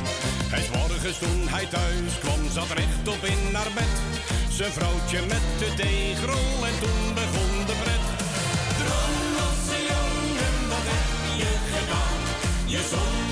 [0.51, 3.93] En morgens toen hij thuis kwam, zat rechtop in haar bed.
[4.49, 8.05] Zijn vrouwtje met de deegrol en toen begon de pret.
[8.79, 11.09] Drommelse jongen, wat heb
[11.41, 12.19] je gedaan?
[12.65, 13.26] Je zondagse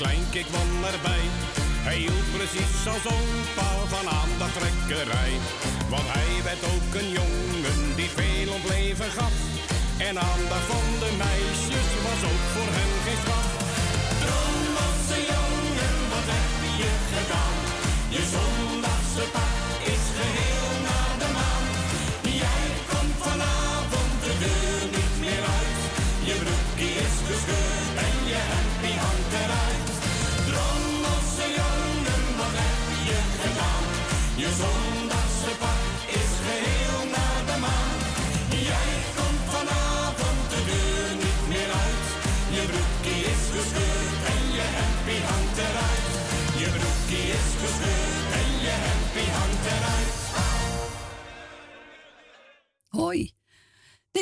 [0.00, 1.24] een kwam erbij.
[1.86, 5.32] Hij hield precies als opa van aandachttrekkerij.
[5.92, 9.36] Want hij werd ook een jongen die veel het leven gaf.
[10.08, 13.50] En aandacht van de meisjes was ook voor hem geen straf.
[14.22, 17.58] Drommelse jongen, wat heb je gedaan?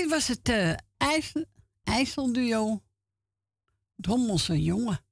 [0.09, 1.45] Was het eh IJssel,
[1.85, 2.83] IJsselduo.
[3.97, 5.05] Drommelse jongen.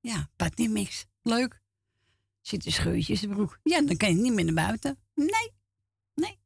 [0.00, 1.06] Ja, partymix.
[1.22, 1.62] Leuk.
[2.40, 3.58] Zit een scheurtje in zijn broek.
[3.62, 4.98] Ja, dan kan je niet meer naar buiten.
[5.14, 5.52] Nee.
[6.14, 6.38] Nee.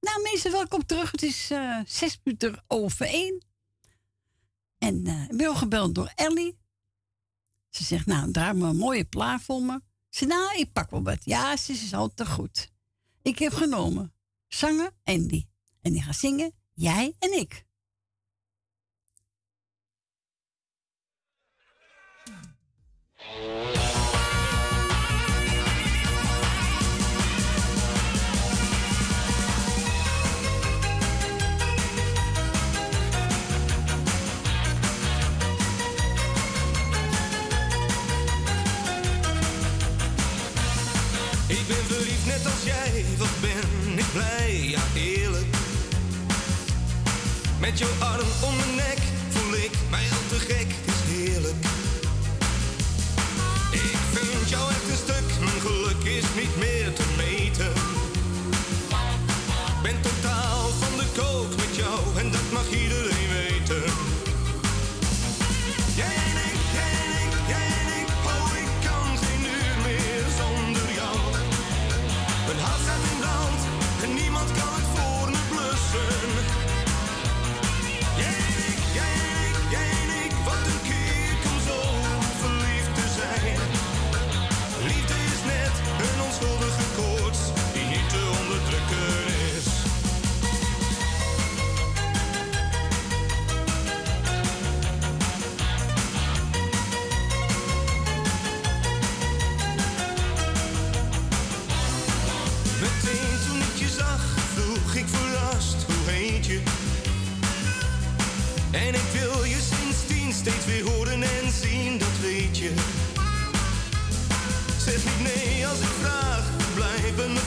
[0.00, 1.10] Nou, mensen, welkom terug.
[1.10, 3.44] Het is eh zes minuten over één.
[4.78, 6.58] En eh, ik ben al gebeld door Ellie.
[7.68, 9.80] Ze zegt, nou, draai me een mooie plaat voor me.
[10.10, 11.24] Ze nou, ik pak wel wat.
[11.24, 12.72] Ja, ze is altijd goed.
[13.22, 14.14] Ik heb genomen.
[14.48, 15.46] Zanger Andy.
[15.80, 17.64] En die gaat zingen, jij en ik.
[41.48, 45.13] Ik ben verliefd net als jij, wat ben ik blij, ja eerlijk.
[47.64, 48.98] Met jouw arm om mijn nek
[49.28, 50.66] voel ik mij al te gek,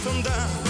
[0.07, 0.66] blijven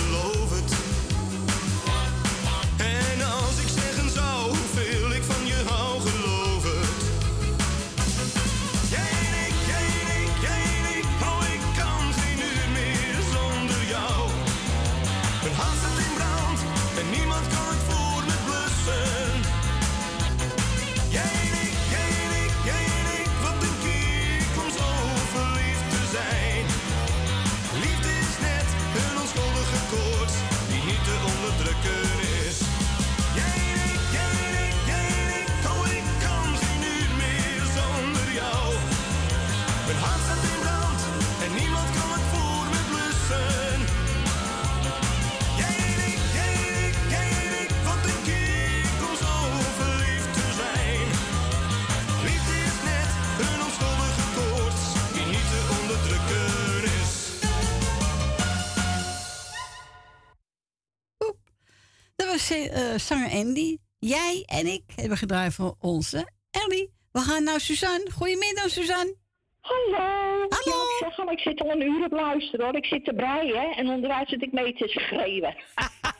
[62.97, 63.77] zanger Andy.
[63.99, 66.91] Jij en ik hebben gedraaid voor onze Ellie.
[67.11, 68.11] We gaan naar Suzanne.
[68.11, 69.15] Goedemiddag, Suzanne.
[69.61, 70.47] Hallo.
[70.49, 70.77] Hallo.
[70.77, 72.75] Ja, ik zeg al, ik zit al een uur op luisteren hoor.
[72.75, 75.55] Ik zit te breien en onderuit zit ik mee te schreeuwen.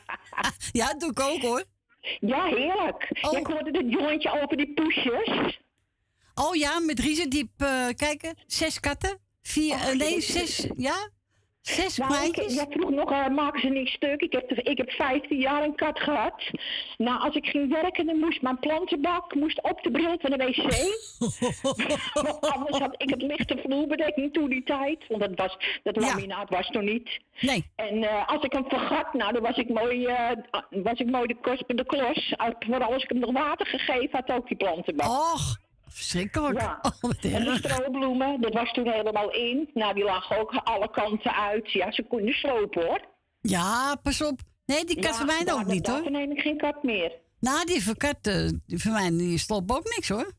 [0.79, 1.63] ja, dat doe ik ook hoor.
[2.19, 3.09] Ja, heerlijk.
[3.21, 3.31] Oh.
[3.31, 5.59] Ja, ik hoorde het jointje over die poesjes.
[6.35, 8.37] Oh ja, met Riesendiep uh, kijken.
[8.47, 9.19] Zes katten.
[9.41, 11.09] Vier, Oh, eh, nee, zes, ja.
[11.67, 14.21] Zes Nou, ik, jij vroeg nog, eh, maken ze niet stuk?
[14.21, 16.51] Ik heb, ik heb 15 jaar een kat gehad.
[16.97, 20.37] Nou, als ik ging werken, dan moest mijn plantenbak moest op de bril van de
[20.37, 20.63] wc.
[22.55, 25.07] Anders had ik het lichte vloerbedekking toen die tijd.
[25.07, 27.19] Want dat, was, dat laminaat was nog niet.
[27.39, 27.71] Nee.
[27.75, 30.31] En eh, als ik hem vergat, nou, dan was ik mooi, eh,
[30.69, 32.33] was ik mooi de, kos, de klos.
[32.59, 35.07] Vooral als ik hem nog water gegeven had, ook die plantenbak.
[35.07, 35.57] Och,
[35.97, 36.59] verschrikkelijk.
[36.61, 36.79] Ja.
[37.01, 37.57] Oh, En de erg.
[37.57, 39.69] strobloemen, dat was toen helemaal in.
[39.73, 41.71] Nou, die lagen ook alle kanten uit.
[41.71, 43.01] Ja, ze konden slopen hoor.
[43.41, 44.39] Ja, pas op.
[44.65, 46.11] Nee, die kat Ja, van mij daar- ook niet hoor.
[46.11, 47.11] neem ik geen kat meer.
[47.39, 50.31] Nou, die van kat, eh, die van mij, die ook niks hoor.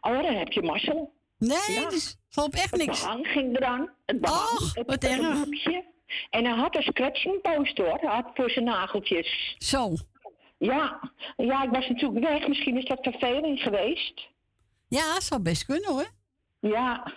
[0.00, 1.12] Oh, dan heb je mazzel.
[1.38, 1.88] Nee, Ja.
[1.88, 3.00] die slopt echt Het niks.
[3.00, 3.90] behang ging eraan.
[4.06, 5.44] Het behang, Och, het, wat het erg.
[5.44, 5.84] boekje.
[6.30, 7.98] En hij had een scratching post hoor.
[8.00, 9.56] Hij had voor zijn nageltjes.
[9.58, 9.94] Zo.
[10.58, 11.00] Ja.
[11.36, 12.48] ja, ik was natuurlijk weg.
[12.48, 14.28] Misschien is dat vervelend geweest.
[14.88, 16.10] Ja, zou best kunnen hoor.
[16.60, 17.12] Ja.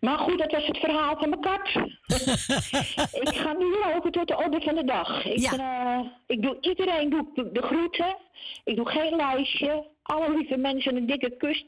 [0.00, 1.68] Maar goed, dat was het verhaal van mijn kat.
[3.28, 5.24] ik ga nu lopen tot de orde van de dag.
[5.24, 8.16] Ik, eh, ik doe iedereen doe de, groeten.
[8.64, 9.90] Ik doe geen lijstje.
[10.02, 11.64] Alle lieve mensen een dikke kus.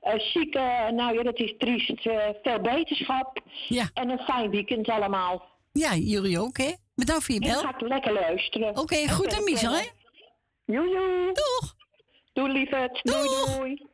[0.00, 2.06] Eh zieke, nou ja, dat is triest.
[2.06, 3.40] eh, veel beterschap.
[3.68, 3.90] Ja.
[3.94, 5.42] En een fijn weekend allemaal.
[5.72, 6.72] Ja, jullie ook hè.
[6.94, 7.60] Bedankt voor je bel.
[7.60, 8.76] ga ik lekker luisteren.
[8.78, 9.86] Oké, goed en Michel hè.
[10.64, 11.32] Joe, joe.
[11.32, 11.74] Doeg.
[12.32, 13.00] Doei lieverd.
[13.02, 13.86] Doei, doei.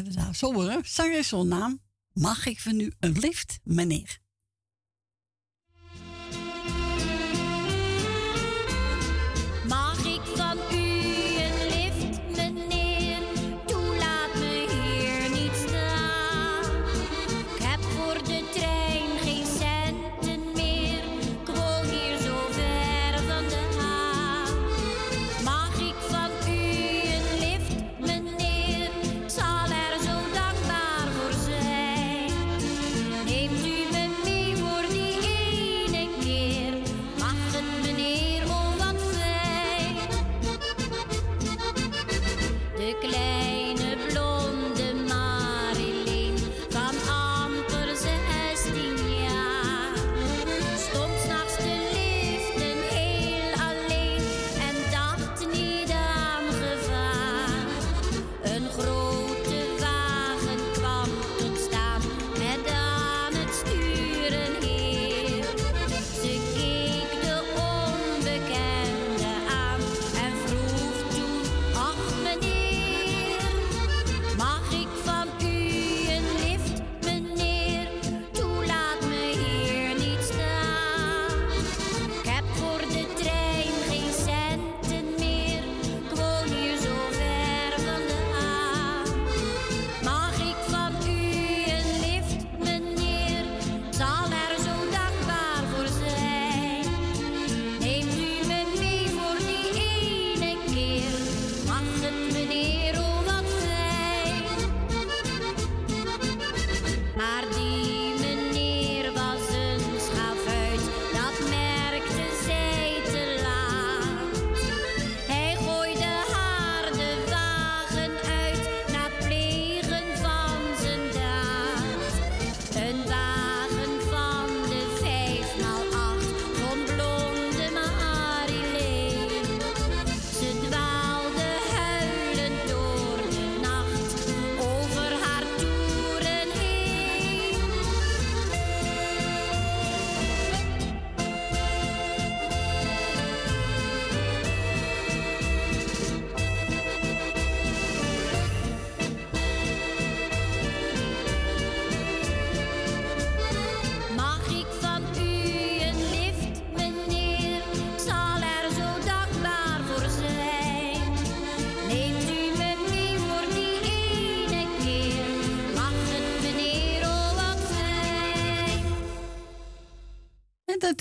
[0.00, 1.80] En we zo'n naam.
[2.12, 4.18] Mag ik van u een lift, meneer?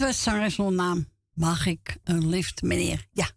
[0.09, 3.07] Welke naam mag ik een lift, meneer?
[3.11, 3.29] Ja,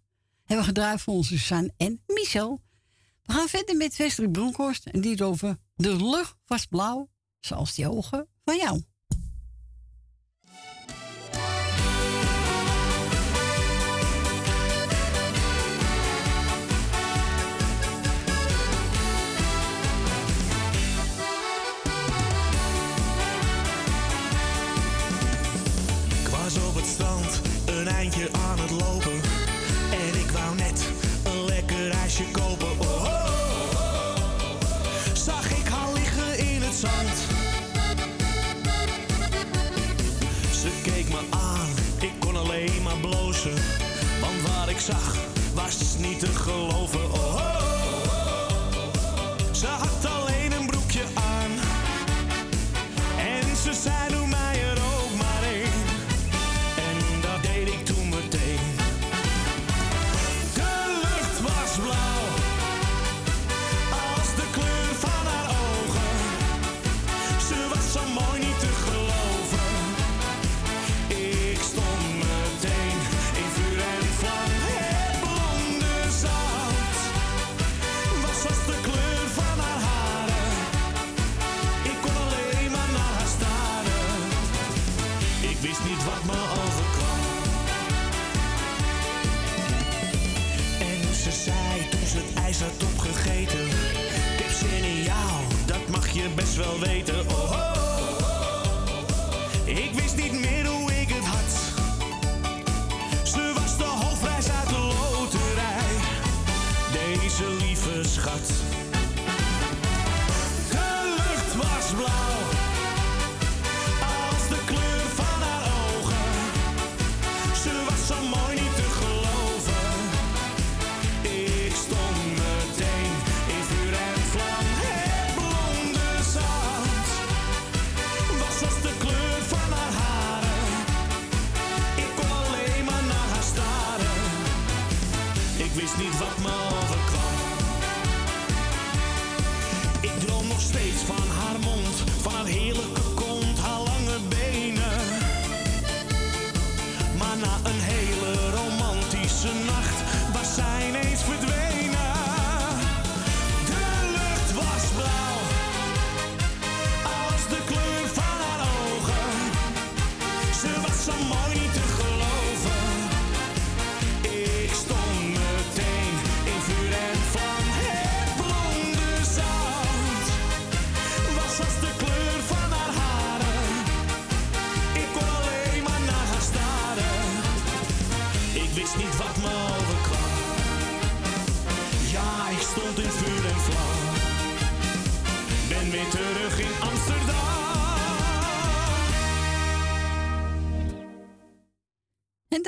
[0.44, 2.62] hebben we gedraaid voor onze Suzanne en Michel.
[3.22, 7.74] We gaan verder met Westelijk Bronkhorst en die is over de lucht was blauw, zoals
[7.74, 8.82] die ogen van jou.
[28.12, 28.41] get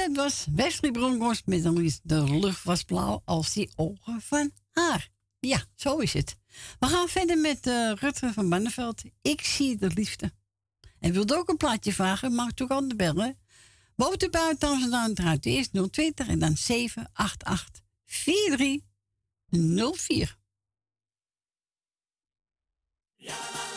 [0.05, 2.01] Het was Wesley met.
[2.03, 5.09] De lucht was blauw als die ogen van haar.
[5.41, 6.37] Ja, zo is het.
[6.79, 9.03] We gaan verder met eh, Rutte van Banneveld.
[9.23, 10.33] Ik zie de liefde.
[11.01, 13.39] En wilde ook een plaatje vragen, mag toch altijd bellen.
[13.97, 20.39] Boven buiten dan draait eerst 020 en dan 788 4304.
[23.17, 23.74] Ja.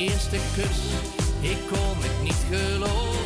[0.00, 0.78] Eerste kus.
[1.40, 3.19] Ik kon het niet geloven.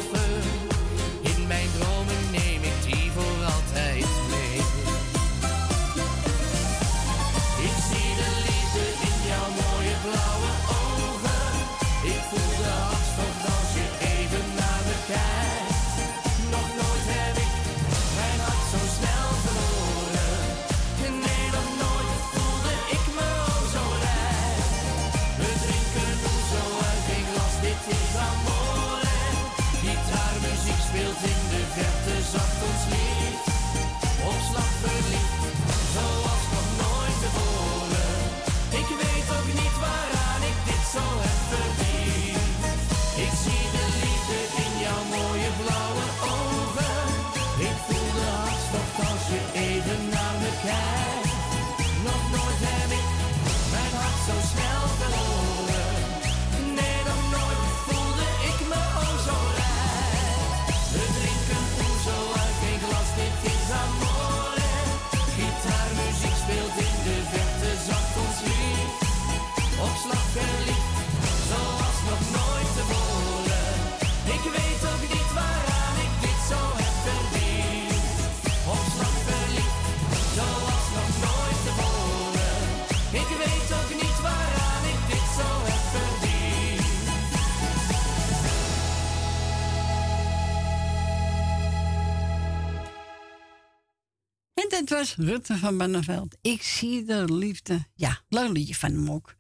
[95.17, 96.37] Was Rutte van Banneveld.
[96.41, 97.85] Ik zie de liefde.
[97.95, 99.35] Ja, leuk liedje van hem ook.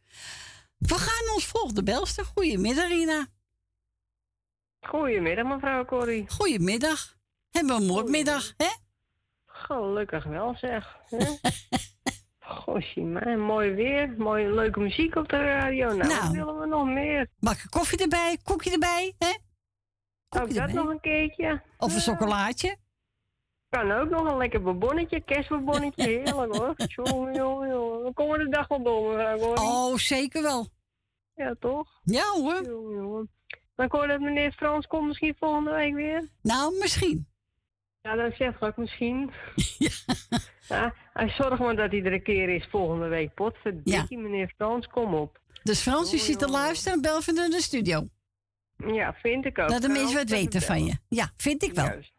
[0.79, 2.25] We gaan ons volgende belster.
[2.25, 3.27] Goedemiddag, Rina.
[4.81, 6.25] Goedemiddag, mevrouw Corrie.
[6.29, 7.17] Goedemiddag.
[7.51, 8.69] Hebben we een moordmiddag, hè?
[9.47, 10.97] Gelukkig wel, zeg.
[13.13, 14.15] maar mooi weer.
[14.19, 15.87] Mooie, leuke muziek op de radio.
[15.95, 16.31] Nou, Nou.
[16.33, 17.31] willen we nog meer?
[17.39, 19.29] Bakje koffie erbij, koekje erbij, hè?
[19.29, 19.37] Ook
[20.29, 20.73] dat erbij.
[20.75, 21.63] nog een keertje.
[21.79, 22.77] Of een chocolaatje.
[23.75, 26.03] Kan ook nog een lekker bonbonnetje, kerstbonbonnetje.
[26.03, 26.75] Heerlijk hoor.
[26.97, 28.03] Jongen, jongen, jongen.
[28.03, 29.55] Dan komen we de dag wel door.
[29.55, 30.69] Oh, zeker wel.
[31.35, 32.01] Ja, toch?
[32.05, 32.65] Ja hoor.
[32.65, 33.31] Jongen, jongen.
[33.75, 36.29] Dan hoor dat meneer Frans komt misschien volgende week weer.
[36.43, 37.29] Nou, misschien.
[38.01, 39.31] Ja, dat zeg ik misschien.
[40.69, 40.95] ja.
[41.13, 43.35] hij zorgt maar dat er een keer is volgende week.
[43.35, 45.41] Potverdikkie, meneer Frans, kom op.
[45.63, 48.09] Dus Frans, je zit te luisteren, bel even naar de studio.
[48.77, 49.69] Ja, vind ik ook.
[49.69, 50.97] Dat de mensen wat weten van je.
[51.09, 51.85] Ja, vind ik wel.
[51.85, 52.14] Juist.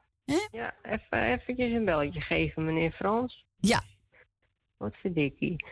[0.51, 3.45] Ja, even eventjes een belletje geven, meneer Frans.
[3.59, 3.81] Ja.
[4.77, 5.65] Wat verdikkie.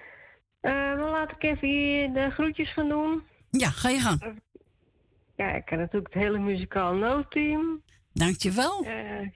[0.60, 3.24] Eh dan laat ik even hier de groetjes gaan doen.
[3.50, 4.42] Ja, ga je gang.
[5.36, 7.82] Kijk, en natuurlijk het hele muzikaal noodteam.
[8.14, 8.84] Dankjewel.
[8.86, 9.28] Eh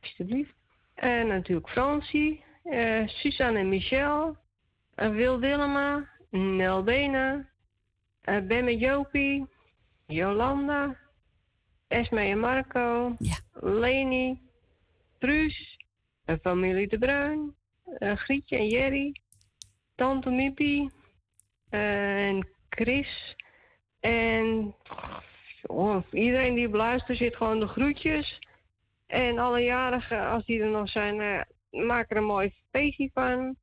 [0.00, 0.54] alsjeblieft.
[0.94, 4.36] En natuurlijk Francie, eh Suzanne en Michel,
[4.94, 7.48] eh, Wil Dillema, Nel Bena,
[8.20, 9.46] eh Ben met Jopie,
[10.06, 10.96] Jolanda,
[11.88, 13.16] Esme en Marco,
[13.52, 14.40] Leni,
[15.18, 15.78] Truus,
[16.42, 17.54] familie De Bruin,
[18.00, 19.20] Grietje en Jerry,
[19.94, 20.90] Tante Miepie
[21.70, 23.36] en Chris.
[24.00, 24.74] En
[25.62, 28.38] oh, iedereen die beluistert zit gewoon de groetjes.
[29.06, 33.56] En alle jarigen, als die er nog zijn, eh, maak er een mooi feestje van.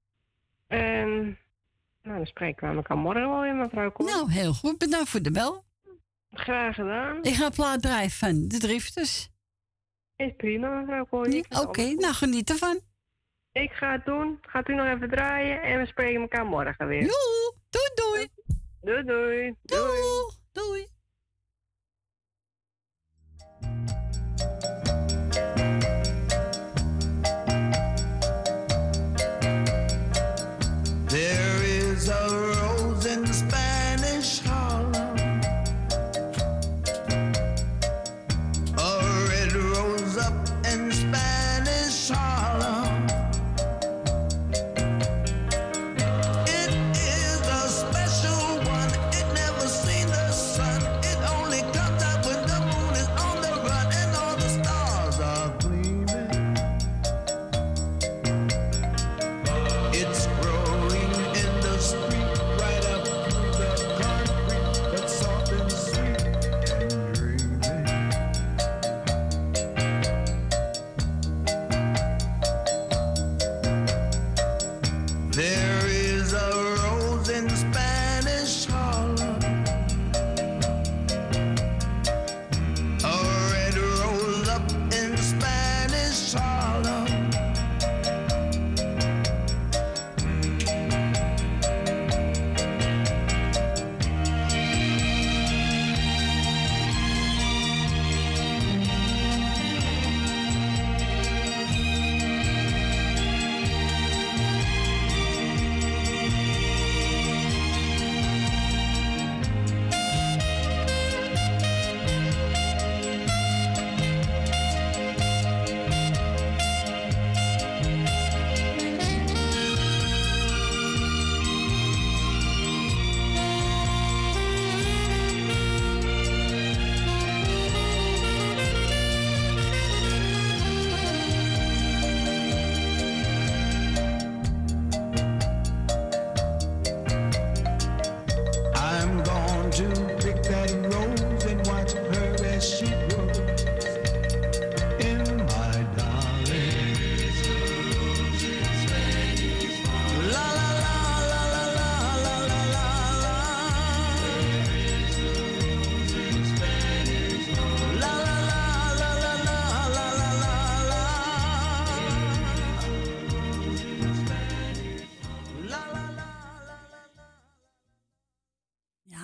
[0.68, 1.38] En
[2.02, 4.08] nou, dan spreken we elkaar morgen wel weer, mevrouw Kool.
[4.08, 4.78] Nou, heel goed.
[4.78, 5.64] Bedankt voor de bel.
[6.32, 7.24] Graag gedaan.
[7.24, 9.30] Ik ga plaat draaien van de drifters.
[10.18, 11.44] Is prima, mevrouw Kool.
[11.50, 12.80] Oké, nou geniet ervan.
[13.52, 14.38] Ik ga het doen.
[14.42, 17.02] Gaat u nog even draaien en we spreken elkaar morgen weer.
[17.02, 18.28] Joe, doei doei.
[18.82, 19.56] Doei doei.
[19.62, 20.02] Doei.
[20.52, 20.86] Doei.
[20.86, 20.95] There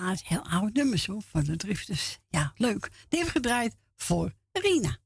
[0.02, 1.20] Nou, heel oud nummer zo.
[1.20, 1.98] van de drifters.
[1.98, 2.90] Dus ja, leuk.
[3.08, 4.98] Die heeft gedraaid voor Rina.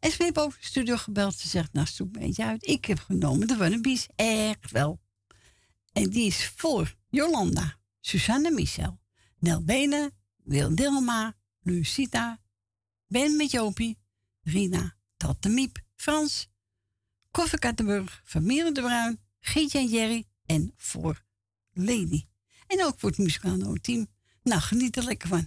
[0.00, 1.34] En ze heeft over de studio gebeld.
[1.34, 2.66] Ze zegt, nou zoek een beetje uit.
[2.66, 4.06] Ik heb genomen de Wannabies.
[4.16, 5.00] Echt wel.
[5.92, 9.00] En die is voor Jolanda, Susanne Michel,
[9.38, 12.40] Nel Bene, Wil Dilma, Lucita,
[13.06, 13.98] Ben met Jopie,
[14.42, 16.48] Rina, Tante Miep, Frans,
[17.30, 21.24] Koffer Kattenburg, Vermeer de Bruin, Gietje en Jerry en voor
[21.72, 22.26] Lady.
[22.66, 24.08] En ook voor het muzikale team
[24.42, 25.46] nou, niet er lekker van.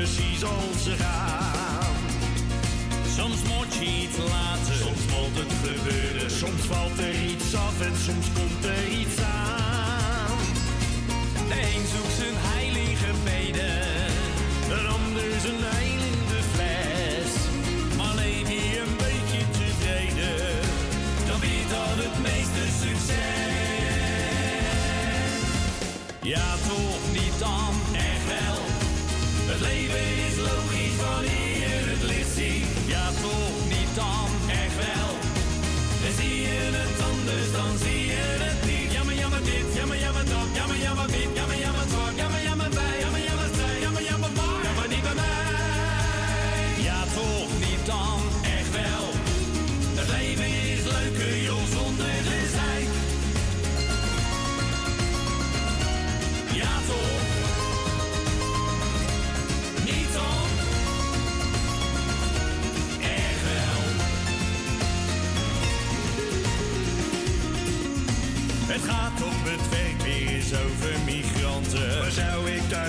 [0.00, 1.96] precies als ze gaan.
[3.16, 6.30] Soms moet je iets laten, soms moet het gebeuren.
[6.30, 8.79] Soms valt er iets af en soms komt er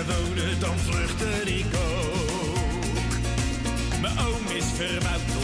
[0.06, 3.12] wonen, dan vluchtte ik ook.
[4.02, 5.41] Mijn oom is verbouwd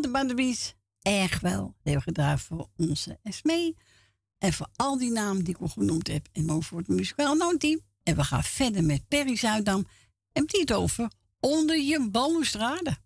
[0.00, 1.74] De Badwies, erg wel.
[1.82, 3.74] Heel gedaan voor onze SME.
[4.38, 6.28] En voor al die namen die ik al genoemd heb.
[6.32, 7.58] En ook voor het muzikaal team.
[7.58, 9.86] Nou, en we gaan verder met Perry Zuidam.
[10.32, 11.10] En die het over
[11.40, 12.96] onder je balustrade.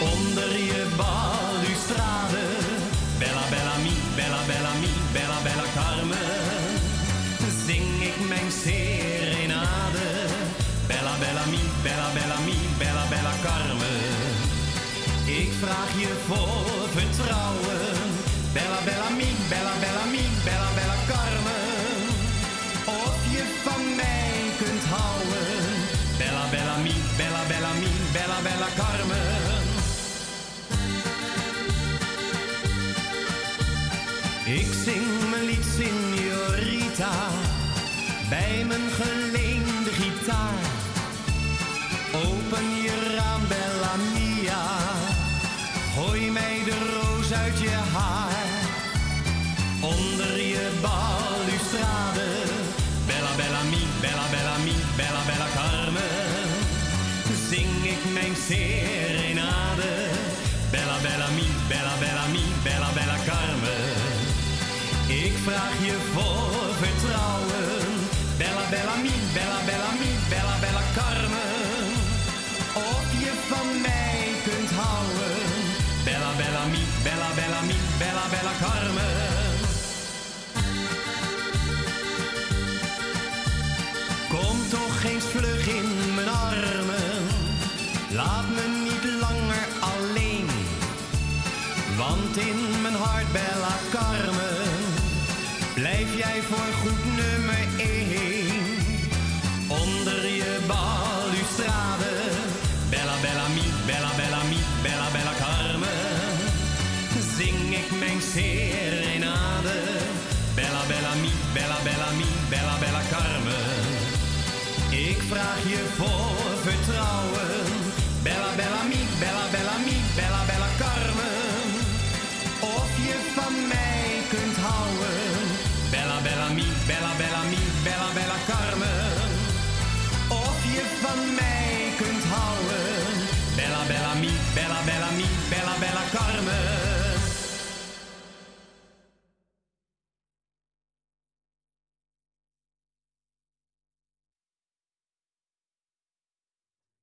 [0.00, 1.41] Onder je balustrade.
[72.74, 75.38] Of je van mij kunt houden.
[76.04, 78.81] Bella, bella, mi, bella, bella, mi, bella, bella, Carmen.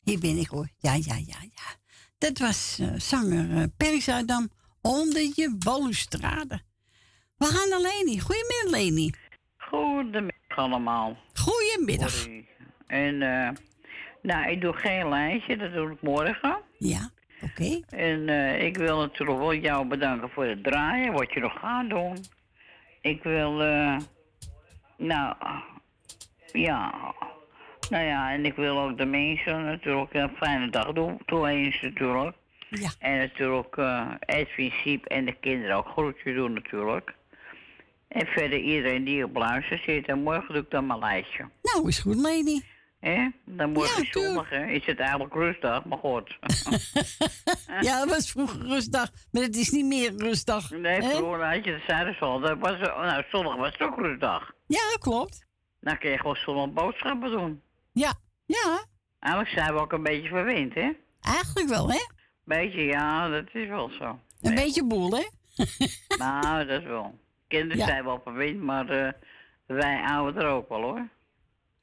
[0.10, 0.68] Hier ben ik hoor.
[0.78, 1.70] Ja, ja, ja, ja.
[2.18, 4.40] Dat was eh, zanger uh,
[4.82, 6.62] onder je balustrade.
[7.38, 8.20] We gaan naar Leni.
[8.20, 9.12] Goedemiddag, Leni.
[9.58, 11.18] Goedemiddag allemaal.
[11.34, 12.28] Goedemiddag.
[12.88, 13.50] En, eh,
[14.22, 16.62] nou, ik doe geen lijstje, dat doe ik morgen.
[16.78, 17.10] Ja,
[17.42, 17.80] oké.
[17.90, 21.90] En eh, ik wil natuurlijk wel jou bedanken voor het draaien, wat je nog gaat
[21.90, 22.18] doen.
[23.02, 23.98] Ik wil, eh,
[24.98, 25.36] nou,
[26.52, 26.94] ja,
[27.90, 32.36] nou ja, en ik wil ook de mensen natuurlijk een fijne dag doen, toeens natuurlijk.
[32.70, 32.90] Ja.
[33.00, 37.14] En natuurlijk eh Edwin Siep en de kinderen ook groetjes doen natuurlijk.
[38.08, 40.08] En verder iedereen die op luister zit.
[40.08, 41.50] En morgen doe ik dan mijn lijstje.
[41.62, 42.62] Nou, is goed, Leni.
[43.00, 43.28] Hè?
[43.46, 44.66] Dan morgen is zondag, hè?
[44.66, 46.38] Is het eigenlijk rustdag, maar goed.
[47.82, 50.70] Ja, het was vroeger rustdag, maar het is niet meer rustdag.
[50.72, 52.40] Nee, vroeger had je, dat ze al.
[52.40, 54.52] Dat was, nou, zondag was het ook rustdag.
[54.68, 55.46] Ja, klopt.
[55.80, 57.62] Dan kun je gewoon zondag boodschappen doen.
[57.92, 58.14] Ja,
[58.46, 58.86] ja.
[59.20, 60.92] Eigenlijk zijn we ook een beetje verwend, hè?
[61.22, 62.00] Eigenlijk wel, hè?
[62.44, 64.20] Beetje, ja, dat is wel zo.
[64.42, 65.24] Een beetje boel, hè?
[66.18, 67.20] Nou, dat is wel.
[67.48, 67.86] Kinderen Ja.
[67.86, 69.12] zijn wel verwend, maar eh,
[69.66, 71.08] wij ouderen ook wel, hoor.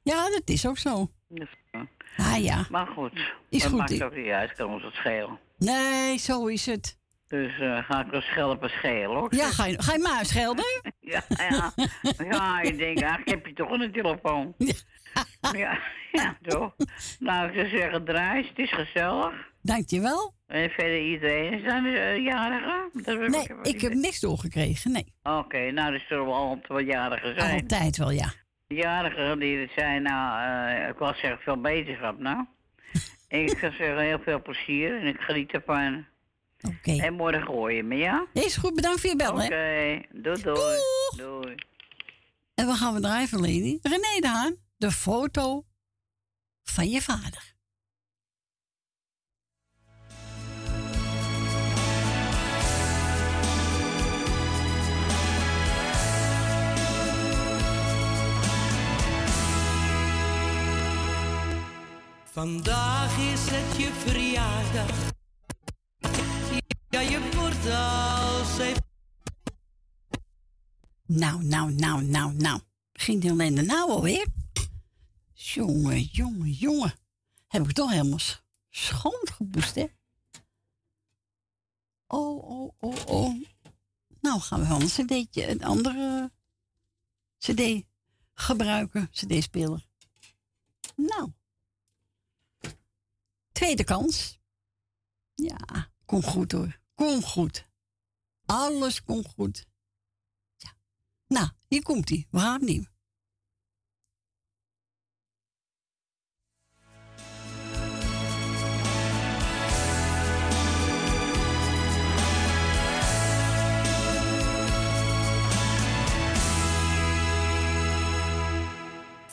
[0.03, 1.07] Ja, dat is ook zo.
[1.33, 1.81] Eh,
[2.17, 2.65] Ah ja.
[2.69, 3.13] Maar goed,
[3.49, 5.39] Is dat goed, maakt ook niet uit, kan ons het schelen.
[5.57, 6.97] Nee, zo is het.
[7.27, 9.35] Dus eh, ga ik wel schelpen schelen, hoor.
[9.35, 10.65] Ja, ga je, ga je maar schelden?
[10.99, 11.71] Ja, ja.
[12.17, 14.53] ja, ik denk, eigenlijk heb je toch een telefoon.
[14.57, 14.73] Ja,
[16.11, 16.75] ja, toch?
[17.19, 19.33] Nou, ik zou zeggen, draai, het is gezellig.
[19.61, 20.33] Dankjewel.
[20.47, 22.89] En verder iedereen zijn er jarigen?
[22.93, 25.13] Dat heb Nee, ik heb niks doorgekregen, nee.
[25.23, 27.61] Oké, nou, er zullen wel altijd wel jarigen zijn.
[27.61, 28.33] Altijd wel, ja.
[28.67, 32.45] Jarigen die zijn, nou, eh, ik wil zeggen, veel beterschap, nou.
[33.27, 36.05] ik zou zeggen, heel veel plezier en ik geniet ervan.
[36.61, 37.01] Oké.
[37.01, 38.25] En morgen gooi je me, ja?
[38.33, 39.99] Is goed, bedankt voor je bel, Oké, hè.
[40.11, 40.77] doei, doei.
[41.17, 41.55] Doei.
[42.55, 43.79] En we gaan we draaien Leni.
[43.81, 45.65] René de Haan, de foto
[46.63, 47.55] van je vader.
[62.31, 65.11] Vandaag is het je verjaardag.
[66.89, 68.85] Ja, je wordt al zeven.
[71.05, 72.59] Nou, nou, nou, nou, nou.
[72.91, 74.36] Begint die alleen de nou alweer?
[75.53, 76.93] Jongen, jongen, jongen.
[77.47, 79.87] Heb ik toch helemaal sch- schoongeboest, hè?
[82.07, 83.43] Oh, oh, oh, oh.
[84.21, 86.31] Nou, gaan we wel een cd'tje, een andere
[87.37, 87.85] cd
[88.33, 89.87] gebruiken, cd-speler.
[90.95, 91.31] Nou.
[93.51, 94.39] Tweede kans.
[95.33, 96.79] Ja, kom goed hoor.
[96.95, 97.65] Kom goed.
[98.45, 99.67] Alles komt goed.
[100.55, 100.77] Ja.
[101.27, 102.27] Nou, hier komt hij.
[102.31, 102.85] We gaan opnieuw.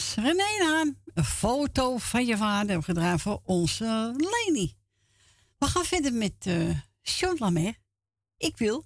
[0.00, 4.74] was René Een foto van je vader hebben gedragen voor onze Leni.
[5.58, 7.74] We gaan verder met uh, Sean Lamer.
[8.36, 8.84] Ik wil.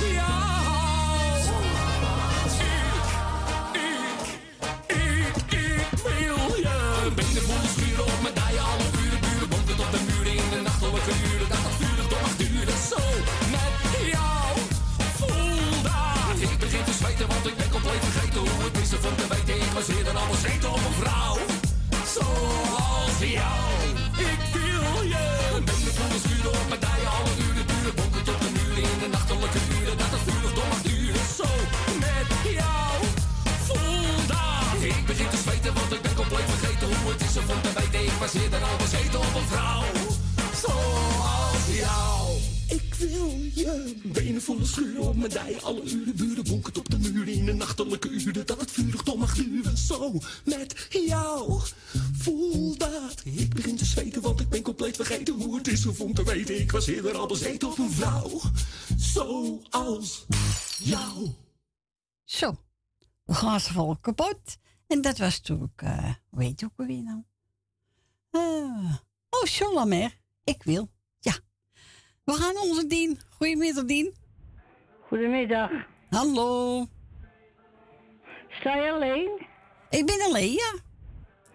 [0.00, 0.49] Yeah.
[44.70, 45.60] schuren op mijn dij.
[45.62, 48.46] Alle uren buren bonkend op de muren in de nachtelijke uren.
[48.46, 49.76] Dat het vuur toch mag duren.
[49.76, 51.60] Zo met jou.
[52.12, 53.22] Voel dat.
[53.24, 56.60] Ik begin te zweten, want ik ben compleet vergeten hoe het is om te weten.
[56.60, 58.40] Ik was eerder al bezeten op een vrouw.
[58.98, 60.26] zo als
[60.78, 61.28] jou.
[62.24, 62.56] Zo.
[63.24, 64.56] we gaan ze vol kapot.
[64.86, 67.22] En dat was toen, uh, weet ook weer nou.
[68.30, 68.94] Eh,
[69.30, 70.10] oh, John
[70.44, 70.90] Ik wil.
[71.18, 71.38] Ja.
[72.24, 73.20] We gaan onze Dien.
[73.28, 74.14] Goedemiddag, Dien.
[75.10, 75.70] Goedemiddag.
[76.10, 76.86] Hallo.
[78.48, 79.46] Sta je alleen?
[79.90, 80.72] Ik ben alleen, ja.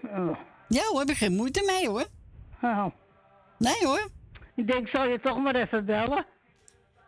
[0.01, 0.37] Oh.
[0.67, 2.05] Ja hoor, heb ik geen moeite mee hoor.
[2.61, 2.85] Oh.
[3.57, 4.09] Nee hoor.
[4.55, 6.25] Ik denk, zal je toch maar even bellen?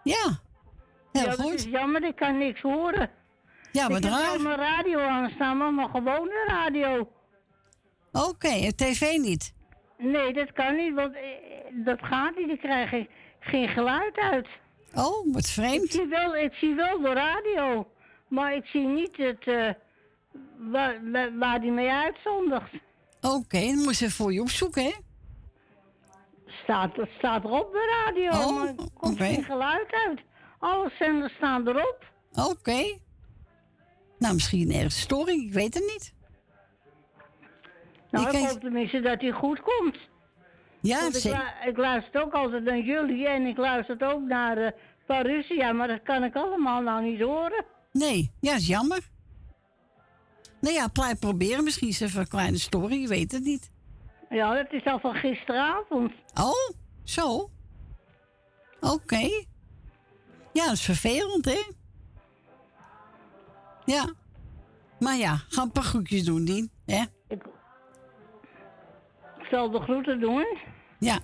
[0.04, 0.40] Ja.
[1.12, 1.52] Heel ja, goed.
[1.52, 3.10] Het is jammer, ik kan niks horen.
[3.72, 4.32] Ja, wat ik heb raar.
[4.32, 7.12] wel mijn radio aanstaan, maar mijn gewone radio.
[8.12, 9.54] Oké, en tv niet?
[9.98, 11.22] Nee, dat kan niet, want eh,
[11.86, 12.50] dat gaat niet.
[12.50, 13.10] Ik krijg geen,
[13.40, 14.48] geen geluid uit.
[14.98, 15.84] Oh, wat vreemd.
[15.84, 17.92] Ik zie wel, ik zie wel de radio,
[18.28, 19.70] maar ik zie niet het, eh,
[20.58, 21.00] waar,
[21.40, 22.72] waar, die mee uitzondigt.
[23.22, 24.94] Oké, dan moest je voor je opzoeken, hè?
[26.64, 30.20] Staat, het staat erop de radio, Oh, maar er komt geen geluid uit.
[30.60, 32.06] Alle zenders staan erop.
[32.34, 32.98] Oké.
[34.18, 36.14] Nou, misschien ergens storing, ik weet het niet.
[38.12, 39.98] Nou, ik kan- hoop tenminste dat hij goed komt.
[40.82, 41.26] Ja, Want
[41.66, 44.74] ik, luister ook altijd naar jullie en ik luister ook naar
[45.06, 47.66] Parousia, maar dat kan ik allemaal nou niet horen.
[47.92, 49.10] Nee, ja, is jammer.
[50.60, 51.64] Nou ja, proberen.
[51.64, 53.72] Misschien is er even een kleine storing, je weet het niet.
[54.30, 56.14] Ja, dat is al van gisteravond.
[56.34, 56.70] Oh,
[57.04, 57.50] zo.
[58.80, 59.46] Oké.
[60.54, 61.62] Ja, dat is vervelend, hè?
[63.86, 64.14] Ja.
[65.00, 66.72] Maar ja, ga een paar groetjes doen, Dien.
[66.86, 67.04] Hè?
[69.50, 70.58] Zal de groeten doen.
[71.00, 71.20] Ja.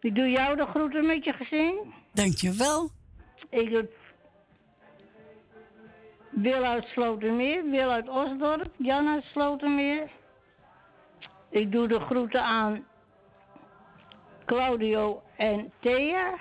[0.00, 1.94] Ik doe jou de groeten met je gezin.
[2.12, 2.90] Dankjewel.
[3.50, 3.88] Ik doe
[6.30, 10.10] Wil uit Slotermeer, Wil uit Osdorp, Jan uit Slotermeer.
[11.50, 12.86] Ik doe de groeten aan
[14.46, 16.38] Claudio en Thea.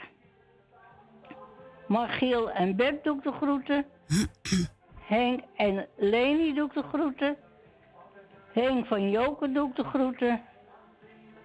[1.87, 3.85] Margiel en Beb doe ik de groeten.
[5.13, 7.37] Henk en Leni doe ik de groeten.
[8.53, 10.41] Henk van Joken doe ik de groeten.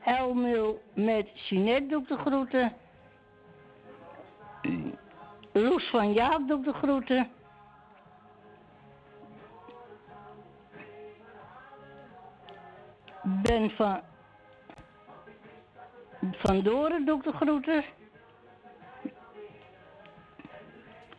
[0.05, 2.73] Elmil met Jeanette doe ik de groeten.
[5.53, 7.31] Loes van Jaap doe ik de groeten.
[13.23, 14.01] Ben van...
[16.33, 17.85] Van Doren doe ik de groeten.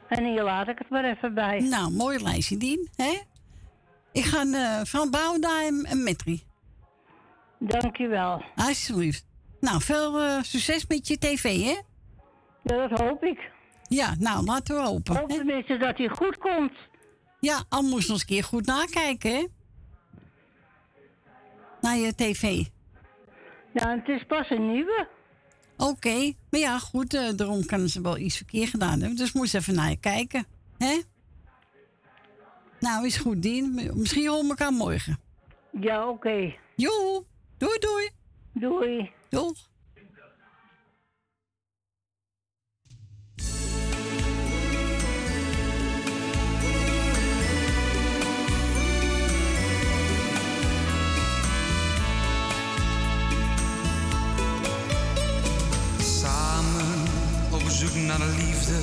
[0.07, 1.59] En hier laat ik het maar even bij.
[1.59, 2.89] Nou, mooi lijstje, Dien.
[2.95, 3.19] Hè?
[4.11, 6.43] Ik ga eh van Bouwda en, en Metri.
[7.67, 8.43] Dankjewel.
[8.55, 9.25] Alsjeblieft.
[9.59, 11.79] Nou, veel eh, succes met je tv, hè?
[12.63, 13.51] Ja, dat hoop ik.
[13.87, 15.15] Ja, nou, laten we hopen.
[15.15, 16.71] Hoop tenminste dat hij goed komt.
[17.39, 19.45] Ja, al moest nog eens een keer goed nakijken, hè?
[21.81, 22.65] Naar je tv.
[23.73, 25.07] Ja, het is pas een nieuwe.
[25.77, 29.17] Oké, maar ja, goed, eh, daarom kan ze wel iets verkeerd gedaan hebben.
[29.17, 30.45] Dus moest even naar je kijken,
[30.77, 31.01] hè?
[32.79, 33.91] Nou, is goed, Dien.
[33.93, 35.19] Misschien horen we elkaar morgen.
[35.71, 36.53] Ja, oké.
[36.75, 37.25] Jo,
[37.63, 38.09] doei, doei.
[38.53, 39.11] Doei.
[39.29, 39.57] Doeg.
[55.99, 57.03] Samen
[57.51, 58.79] op zoek naar de liefde,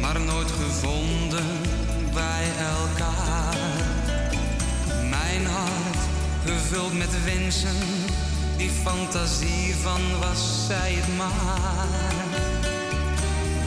[0.00, 1.46] maar nooit gevonden
[2.14, 3.71] bij elkaar.
[6.62, 7.76] Gevuld met wensen,
[8.56, 12.14] die fantasie van was zij het maar.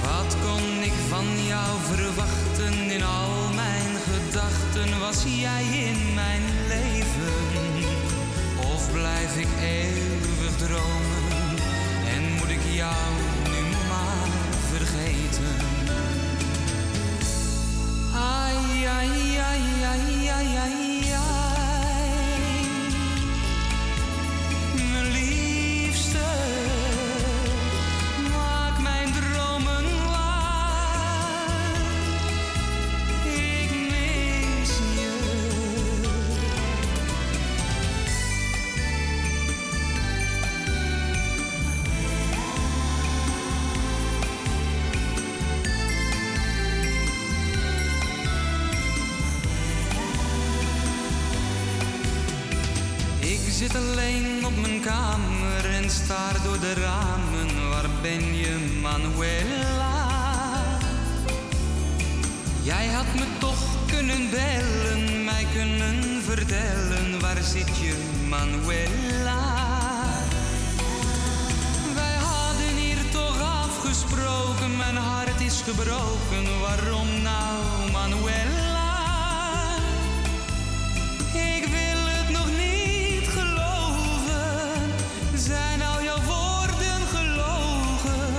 [0.04, 5.00] Wat kon ik van jou verwachten in al mijn gedachten?
[5.00, 7.34] Was jij in mijn leven?
[8.74, 11.56] Of blijf ik eeuwig dromen
[12.16, 13.12] en moet ik jou
[13.44, 14.28] nu maar
[14.72, 15.56] vergeten?
[18.14, 21.05] Ai, ai, ai, ai, ai, ai,
[67.46, 67.94] zit je,
[68.30, 69.44] Manuela?
[71.94, 76.60] Wij hadden hier toch afgesproken, mijn hart is gebroken.
[76.60, 78.94] Waarom nou, Manuela?
[81.34, 84.92] Ik wil het nog niet geloven.
[85.36, 88.34] Zijn al jouw woorden gelogen?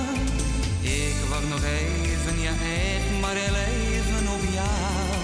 [0.80, 2.52] Ik wacht nog even, ja,
[2.96, 5.18] ik maar even op jou,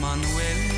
[0.00, 0.73] Manuela.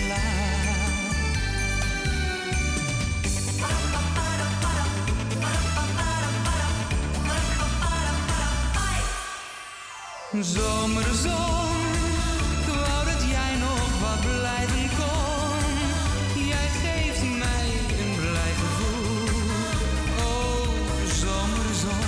[10.42, 11.80] Zomerzon,
[12.60, 16.44] ik wou dat jij nog wat blijven kon.
[16.44, 17.68] Jij geeft mij
[17.98, 19.28] een blij gevoel.
[20.18, 20.68] Oh,
[21.14, 22.06] zomerzon.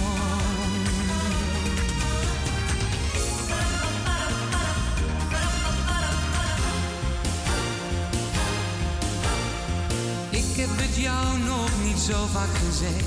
[10.31, 13.05] Ik heb het jou nog niet zo vaak gezegd.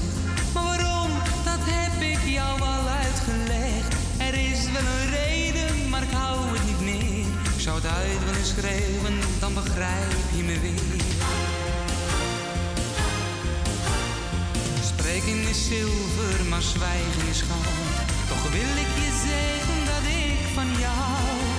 [0.54, 1.12] Maar waarom,
[1.44, 3.51] dat heb ik jou al uitgelegd.
[7.72, 11.02] Zou het uit willen schreeuwen, dan begrijp je me weer.
[14.84, 18.08] Spreken is zilver, maar zwijgen is goud.
[18.30, 21.51] Toch wil ik je zeggen dat ik van jou.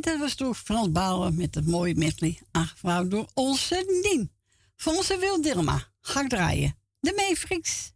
[0.00, 4.32] En dat was door Frans Bauer met het mooie medley, aangevraagd door onze Dien.
[4.76, 6.78] Voor onze Wil Dilma, ga draaien.
[7.00, 7.92] De Meefriks.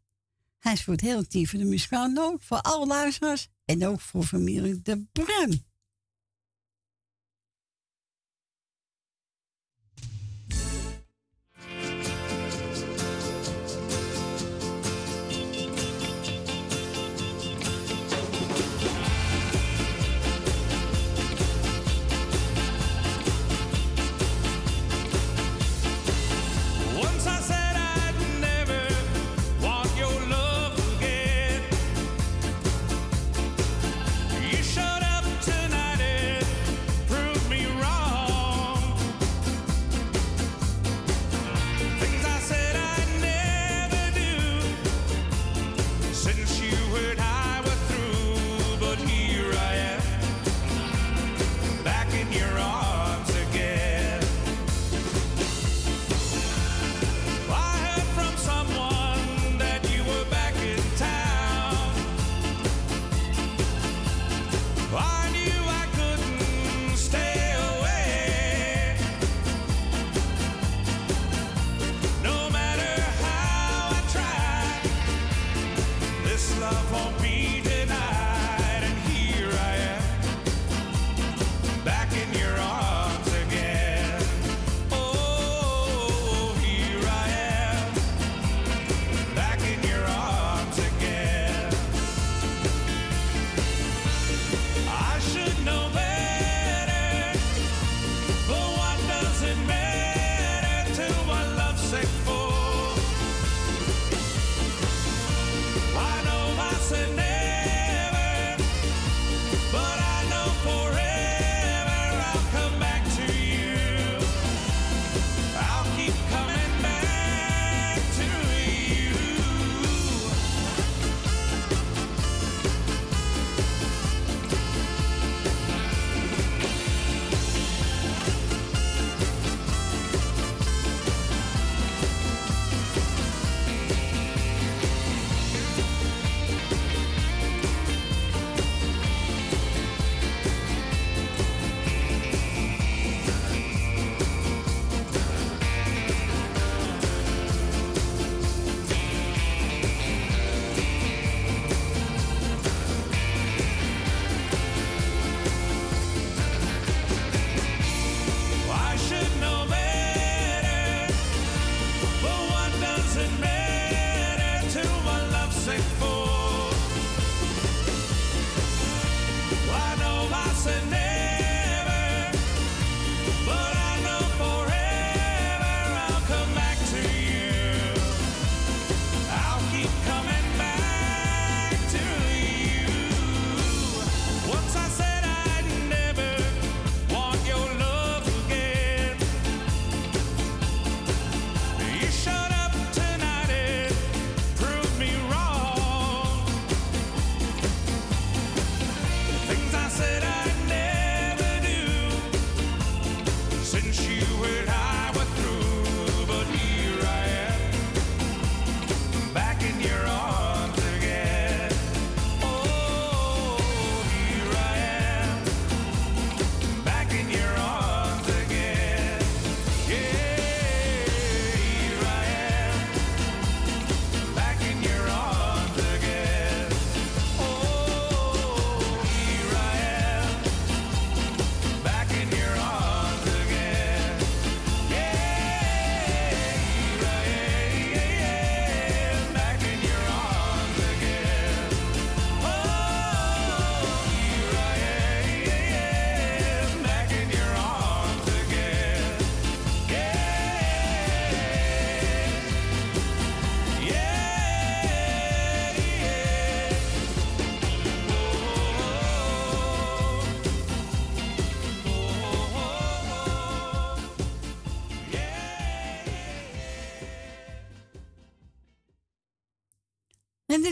[0.58, 4.24] Hij is voor het hele team de muzikale noot, voor alle luisteraars en ook voor
[4.24, 5.64] familie De Bruin.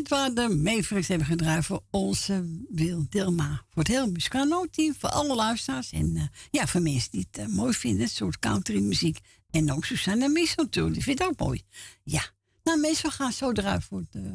[0.03, 3.65] Dit waren de Mavericks hebben gedraaid voor onze Wil Dilma.
[3.71, 5.93] Voor het hele muzikale team, voor alle luisteraars.
[5.93, 9.19] En uh, ja, voor mensen die het uh, mooi vinden, het soort country muziek.
[9.51, 11.63] En ook Susanne Michel natuurlijk, die vindt het ook mooi.
[12.03, 12.23] Ja,
[12.63, 14.33] nou meestal gaan zo eruit voor het uh,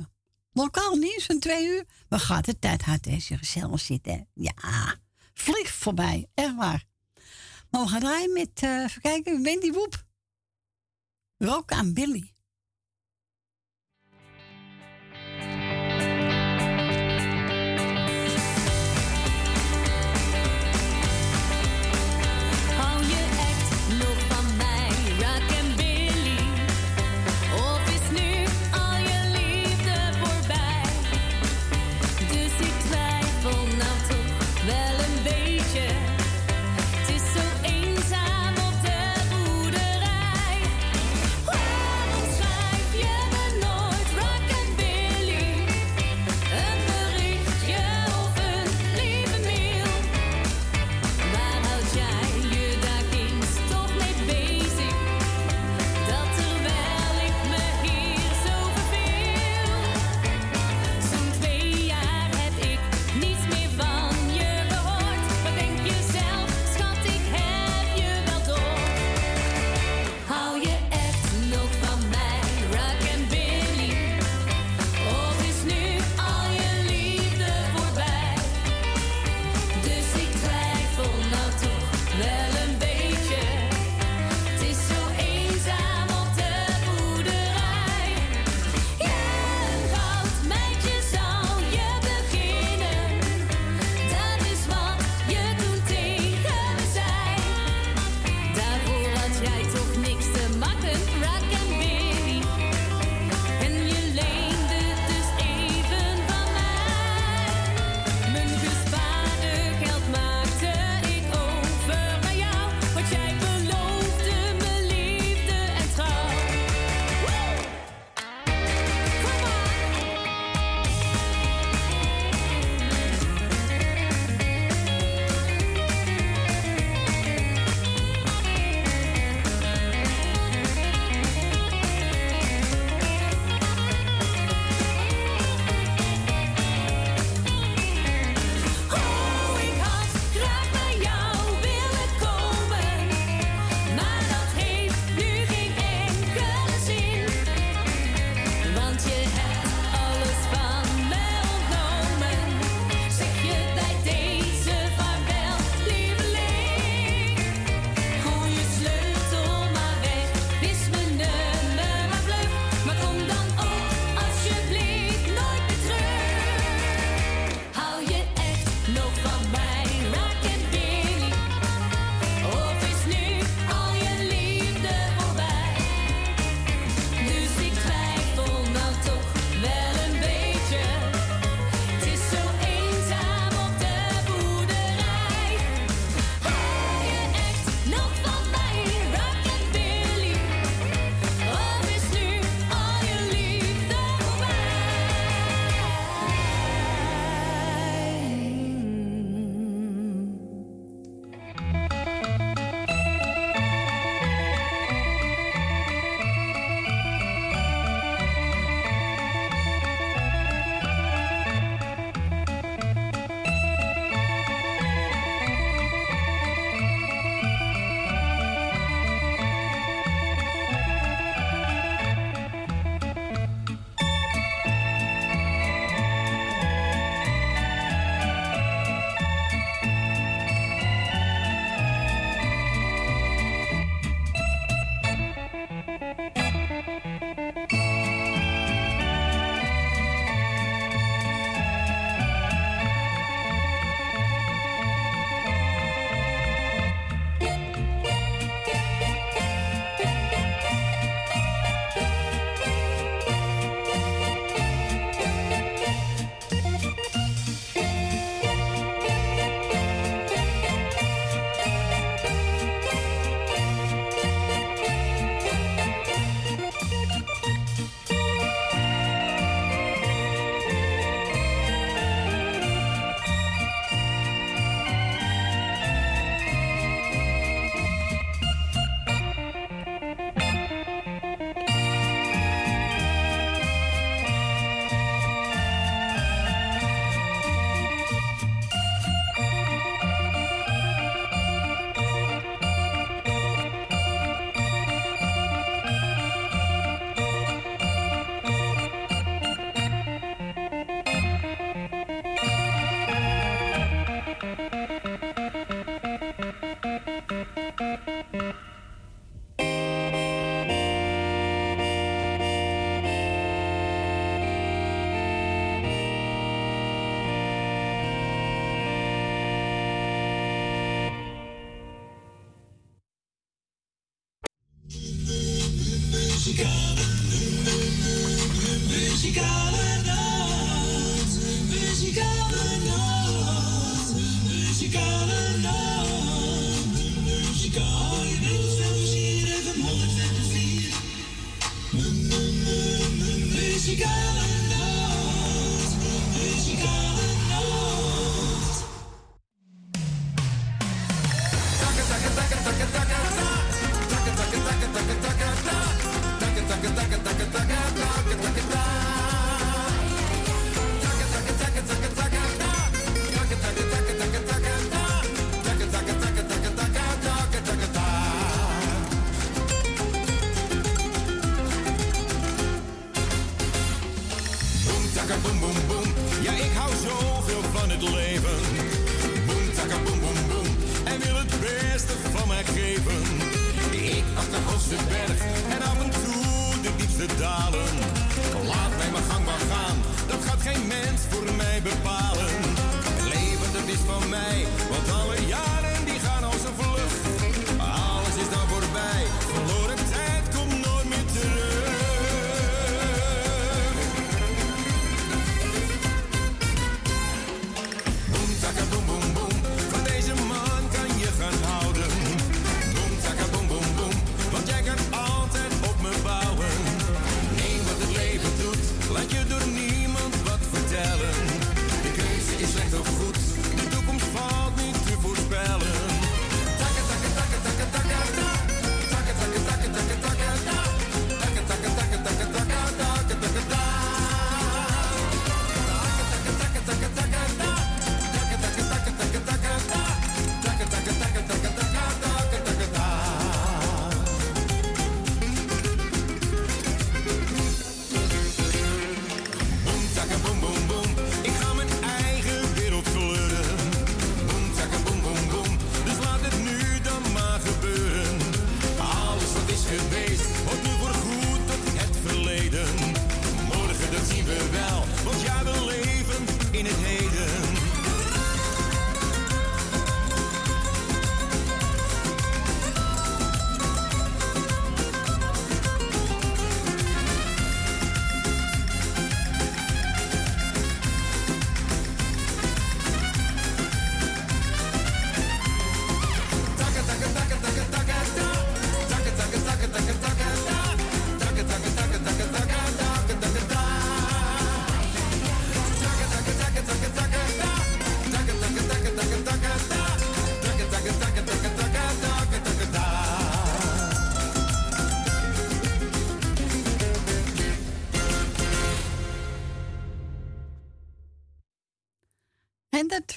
[0.52, 1.86] lokaal nieuws van twee uur.
[2.10, 4.06] We gaan de tijd hard je gezellig zit.
[4.06, 4.20] Hè?
[4.34, 4.96] Ja,
[5.34, 6.84] vlieg voorbij, echt waar.
[7.70, 10.06] Maar we gaan draaien met, even kijken, Wendy Woep.
[11.38, 12.32] Rock aan Billy.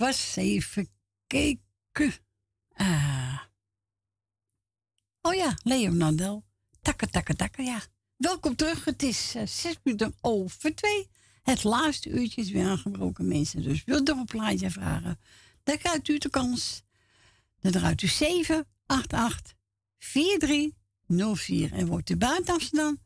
[0.01, 0.89] Was even
[1.27, 2.15] kijken.
[2.73, 3.41] Ah.
[5.21, 6.43] Oh ja, Leonardo.
[6.83, 7.81] Takke, takke, takke, ja.
[8.17, 8.85] Welkom terug.
[8.85, 11.09] Het is eh, zes minuten over twee.
[11.43, 13.63] Het laatste uurtje is weer aangebroken, mensen.
[13.63, 15.21] Dus wilt u een plaatje vragen?
[15.63, 16.83] Dan krijgt u de kans.
[17.61, 19.55] Dan draait u 788
[19.99, 21.73] 4304.
[21.73, 22.99] En wordt u buiten Amsterdam,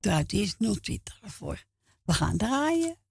[0.00, 1.64] draait eerst 020 ervoor.
[2.02, 3.01] We gaan draaien.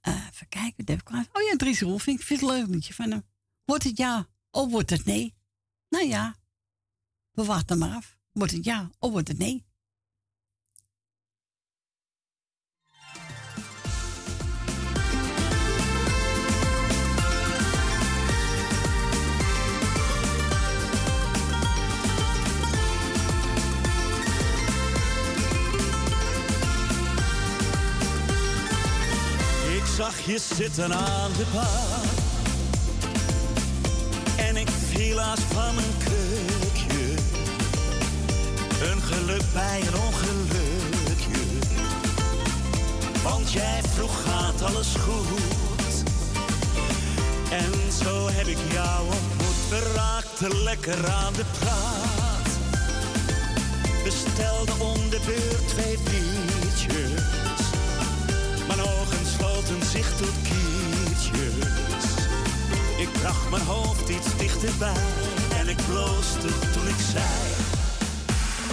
[0.00, 1.28] Eh, even kijken, ik klaar?
[1.32, 2.18] Oh ja, Dries Rolfing.
[2.18, 3.24] Ik vind het een leuk liedje van hem.
[3.64, 5.34] Wordt het ja of wordt het nee?
[5.88, 6.36] Nou ja,
[7.30, 8.18] we wachten maar af.
[8.32, 9.66] Wordt het ja of wordt het nee?
[29.98, 32.04] Zag je zitten aan de bar.
[34.46, 37.14] En ik viel haast van mijn krukje.
[38.90, 41.44] Een geluk bij een ongelukje.
[43.22, 46.02] Want jij vroeg gaat alles goed.
[47.50, 49.68] En zo heb ik jou ontmoet.
[49.68, 52.48] We raakten lekker aan de praat.
[54.04, 56.57] Bestelden om de beurt twee biertjes.
[59.68, 62.04] Ogen sloten zich tot kiertjes.
[62.98, 65.02] Ik bracht mijn hoofd iets dichterbij
[65.58, 67.24] en ik bloosde toen ik zei: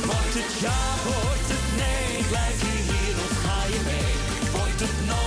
[0.05, 2.23] Wordt het ja, wordt het nee?
[2.27, 4.51] Blijf je hier of ga je mee?
[4.51, 5.24] Wordt het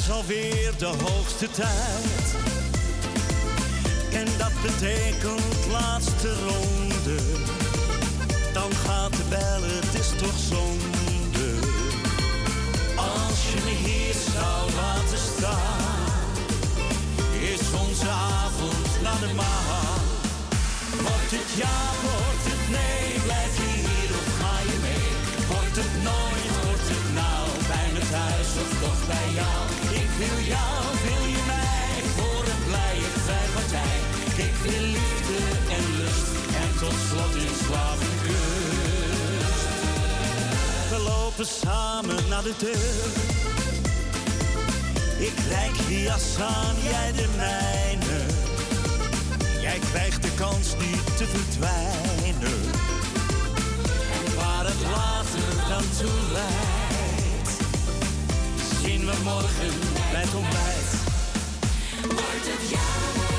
[0.00, 2.26] is alweer de hoogste tijd.
[4.12, 7.18] En dat betekent laatste ronde.
[8.52, 11.48] Dan gaat de bel, het is toch zonde.
[12.96, 16.08] Als je me hier zou laten staan,
[17.52, 20.02] is onze avond naar de maan.
[21.06, 25.08] Wordt het ja, wordt het nee, blijf je hier of ga je mee?
[25.52, 29.89] Wordt het nooit, wordt het nou bij het huis of toch bij jou?
[30.20, 33.98] wil jou, wil je mij voor een blije vrijpartij?
[34.46, 35.38] Ik wil liefde
[35.76, 36.30] en lust
[36.62, 37.98] en tot slot in een.
[40.90, 43.10] We lopen samen naar de deur.
[45.28, 48.20] Ik reik je jas aan, jij de mijne.
[49.60, 52.60] Jij krijgt de kans niet te verdwijnen.
[54.16, 56.79] En waar het later dan toe
[59.24, 59.72] morgen
[60.12, 60.90] bij het ontbijt.
[62.02, 63.29] Wordt het?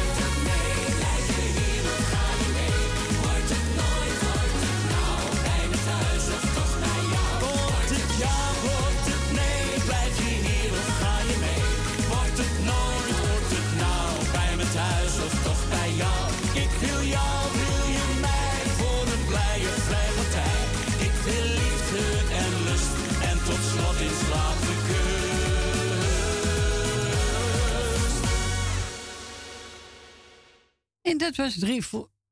[31.11, 31.83] En dat was drie,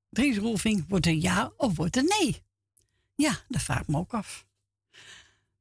[0.09, 2.43] Dries Roelving, wordt een ja of wordt een nee?
[3.15, 4.45] Ja, dat vraag ik me ook af.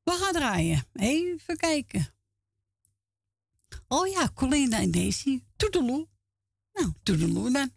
[0.02, 0.84] We gaan draaien.
[0.92, 2.14] Even kijken.
[3.88, 5.42] Oh ja, Colina en Daisy.
[5.56, 6.08] Toedeloe.
[6.72, 7.70] Nou, toedeloe dan.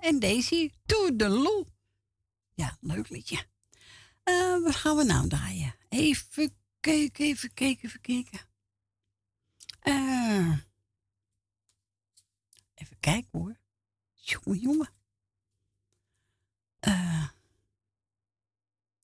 [0.00, 0.70] En Daisy.
[0.86, 1.66] To the loo.
[2.54, 3.46] Ja, leuk liedje.
[4.22, 5.74] Eh, wat gaan we nou draaien?
[5.88, 8.40] Even kijken, even kijken, even kijken.
[9.80, 10.58] Eh.
[12.74, 13.56] Even kijken hoor.
[14.14, 14.90] Jongen, jongen.
[16.80, 17.28] Eh.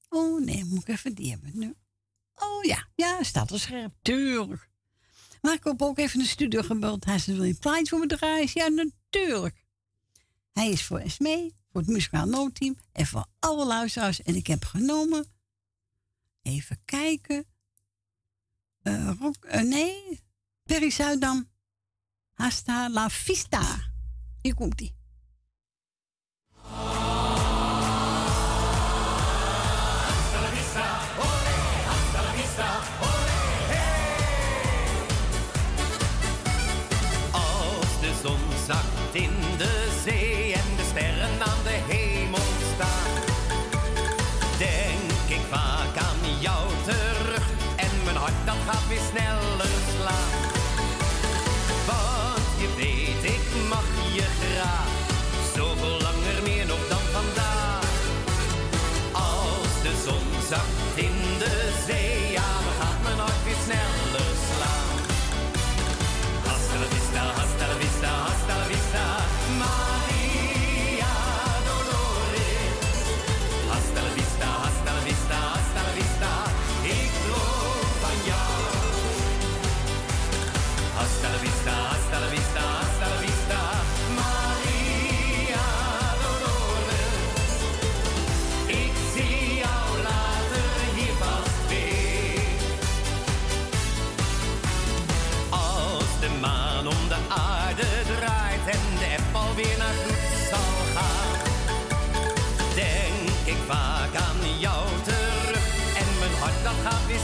[0.08, 1.74] Oh nee, moet ik even die hebben nu.
[2.34, 3.94] Oh ja, ja, staat er scherp.
[4.02, 4.68] Tuurlijk.
[5.40, 7.04] Maar ik heb ook even een studio gebeld.
[7.04, 8.50] Hij is wel je plaatje voor me draaien?
[8.54, 9.65] Ja, natuurlijk.
[10.56, 14.22] Hij is voor Sme, voor het muzikaal noodteam en voor alle luisteraars.
[14.22, 15.26] En ik heb genomen,
[16.42, 17.46] even kijken,
[18.82, 20.20] eh, Rock, eh, nee,
[20.62, 21.48] Perry Zuidam,
[22.32, 23.92] Hasta la Vista.
[24.42, 24.94] Hier komt hij.
[39.16, 39.45] in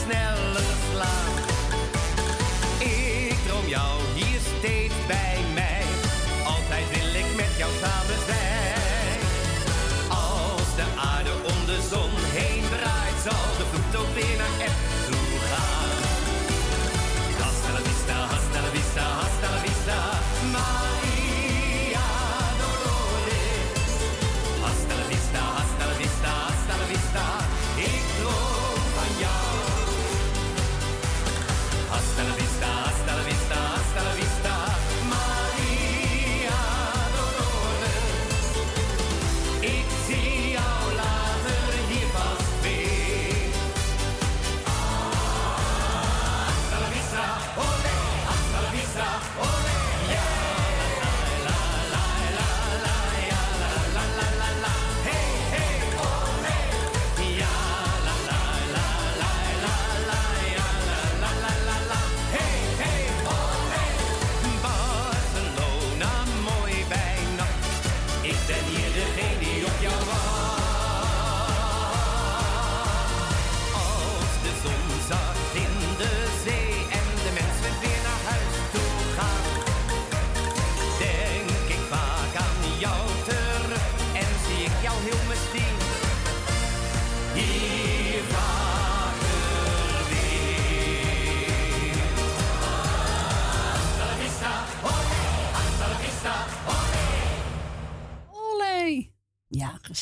[0.07, 0.42] Now.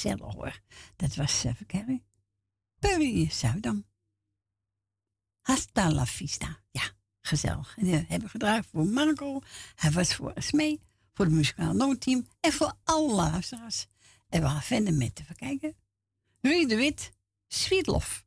[0.01, 0.61] gezellig hoor.
[0.97, 2.05] Dat was, eh, even kijken,
[2.79, 3.85] Perry Zuidam.
[5.41, 6.63] Hasta la vista.
[6.71, 6.83] Ja,
[7.21, 7.77] gezellig.
[7.79, 9.41] En eh, hebben gedraaid voor Marco.
[9.75, 10.81] Hij was voor Smee,
[11.13, 13.87] voor het muzikaal noodteam en voor alle luisteraars.
[14.29, 15.77] En we gaan verder met, even kijken.
[16.41, 17.13] Rui de Wit,
[17.49, 18.23] Sweet Love.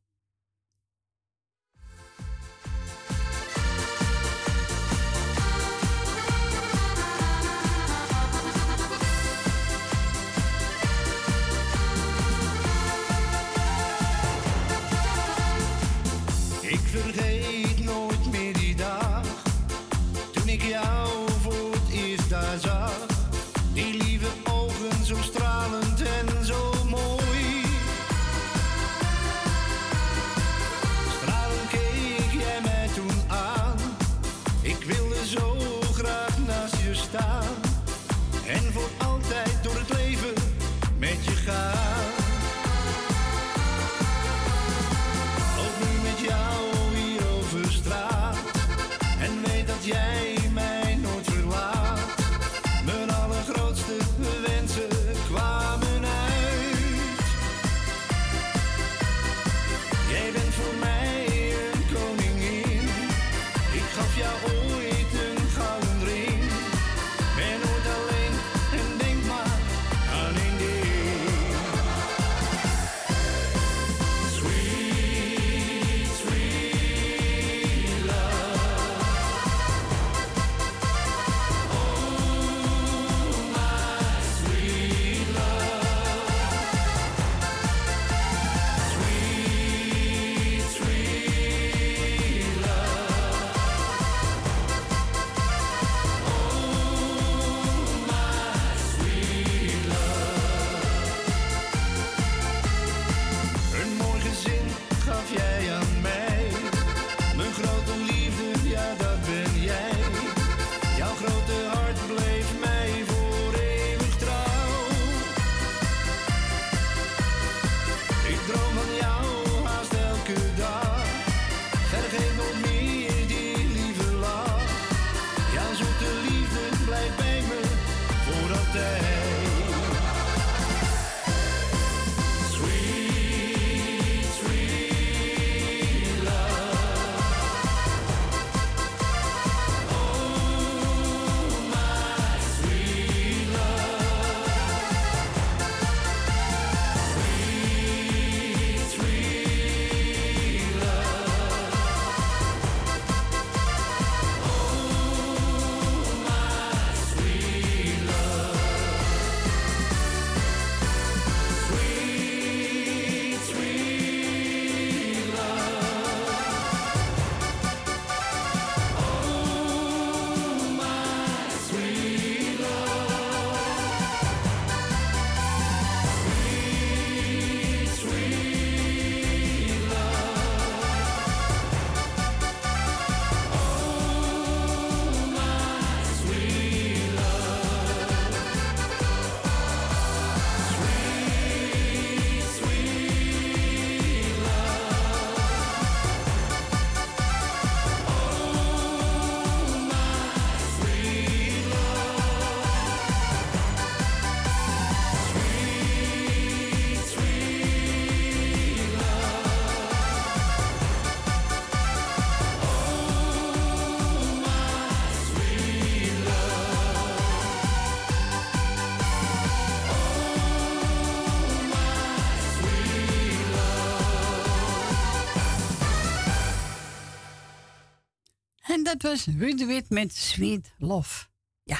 [229.03, 231.27] Dus was Wit met Sweet Love.
[231.63, 231.79] Ja.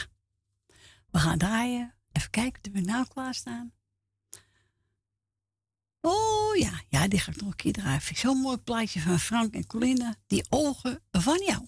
[1.11, 1.95] We gaan draaien.
[2.11, 3.73] Even kijken of we nou klaarstaan.
[6.01, 8.01] Oh ja, ja, die ga ik nog een keer draaien.
[8.15, 10.15] Zo'n mooi plaatje van Frank en Colinda.
[10.27, 11.67] Die ogen van jou.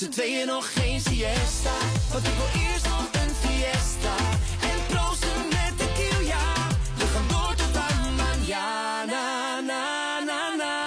[0.00, 1.70] met z'n tweeën nog geen siesta.
[2.12, 4.14] Want ik wil eerst nog een fiesta.
[4.60, 6.66] En proosten met de ja.
[6.96, 10.84] We gaan door tot aan na, Na, na, na.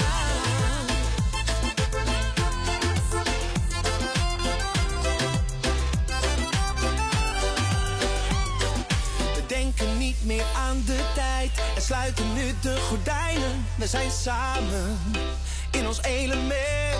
[9.35, 11.51] We denken niet meer aan de tijd.
[11.75, 13.65] En sluiten nu de gordijnen.
[13.77, 14.99] We zijn samen
[15.71, 16.90] in ons element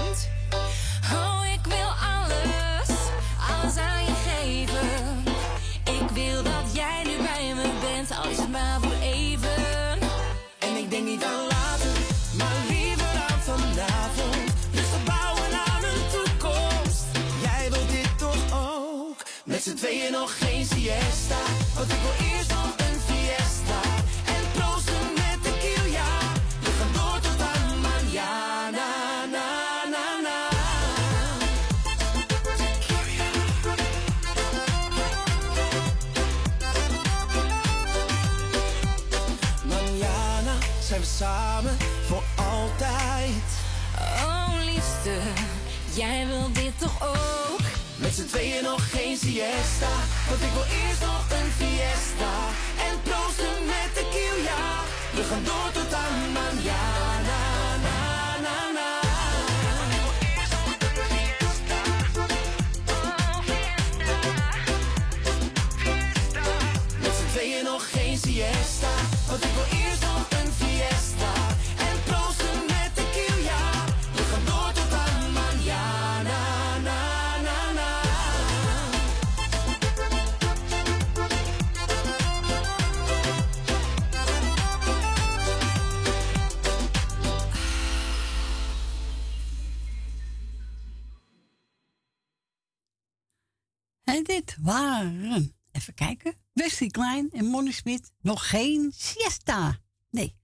[97.10, 99.80] En Monnie Smit nog geen siesta.
[100.10, 100.36] Nee.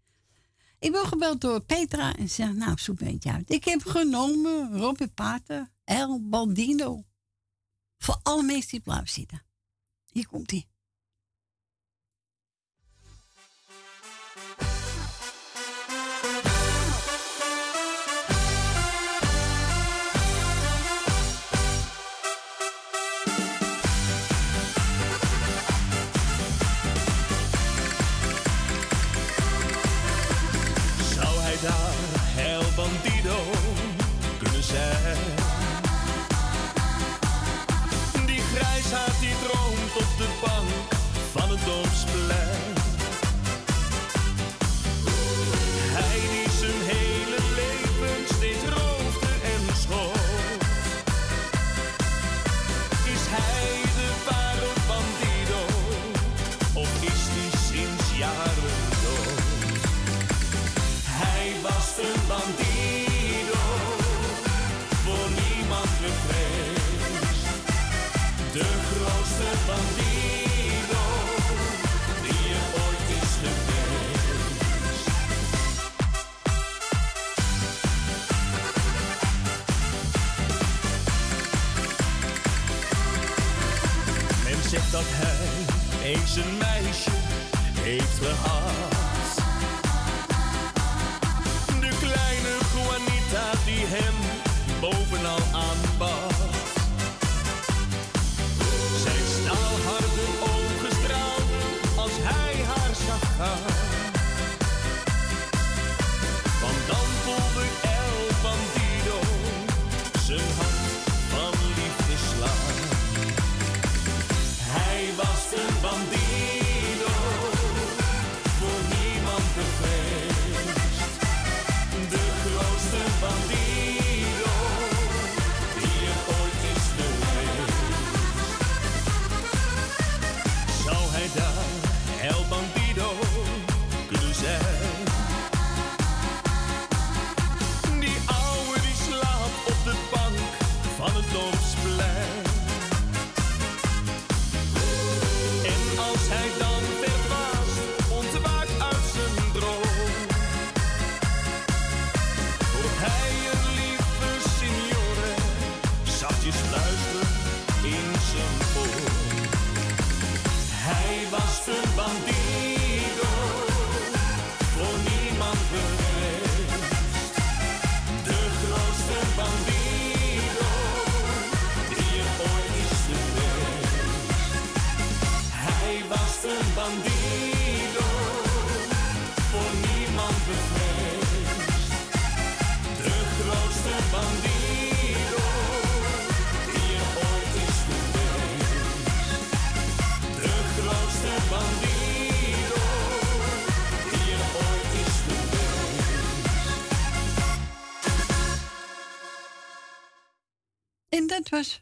[0.80, 3.50] Ik ben gebeld door Petra en zeg, nou, zoek een beetje uit.
[3.50, 7.06] Ik heb genomen Robert Pater, El Baldino.
[7.98, 9.46] Voor alle mensen die blauw zitten.
[10.12, 10.68] Hier komt hij.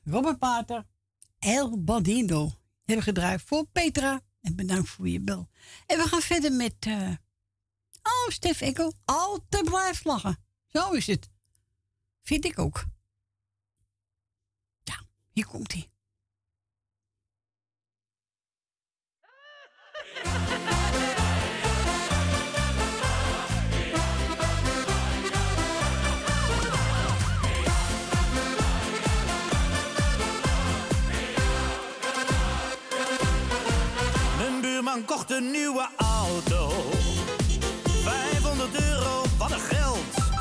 [0.06, 0.86] Robert Pater,
[1.40, 2.52] El Bandino.
[2.84, 4.22] Hebben gedraaid voor Petra.
[4.42, 5.50] En bedankt voor je bel.
[5.86, 6.86] En we gaan verder met...
[6.86, 7.10] Uh...
[8.04, 8.94] Oh, Stef Ekkel.
[9.06, 10.38] Altijd blijf lachen.
[10.68, 11.30] Zo is het.
[12.22, 12.86] Vind ik ook.
[14.84, 15.02] Ja,
[15.32, 15.90] hier komt hij.
[34.86, 36.70] buurman kocht een nieuwe auto.
[38.04, 40.32] 500 euro, wat een geld.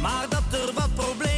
[0.00, 1.33] Maar dat er wat problemen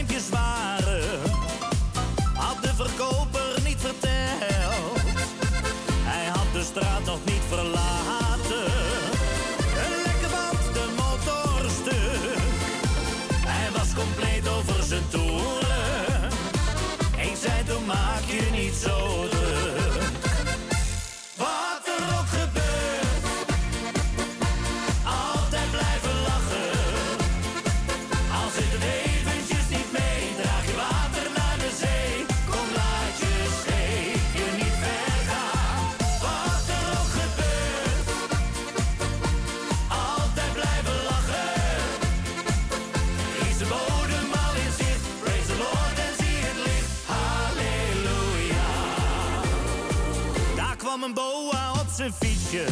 [51.16, 52.64] boa op zijn fietsje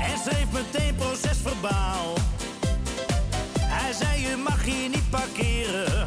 [0.00, 2.14] en schreef meteen procesverbaal.
[3.58, 6.06] Hij zei je mag hier niet parkeren.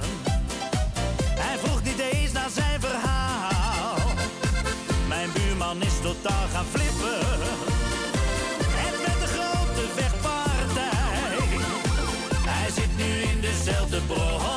[1.44, 3.96] Hij vroeg niet eens naar zijn verhaal.
[5.08, 7.20] Mijn buurman is totaal gaan flippen.
[8.82, 11.38] Het werd een grote vechtpartij.
[12.54, 14.57] Hij zit nu in dezelfde brommer.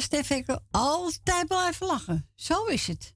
[0.00, 0.30] Stef.
[0.70, 2.30] Altijd blijven lachen.
[2.34, 3.14] Zo is het.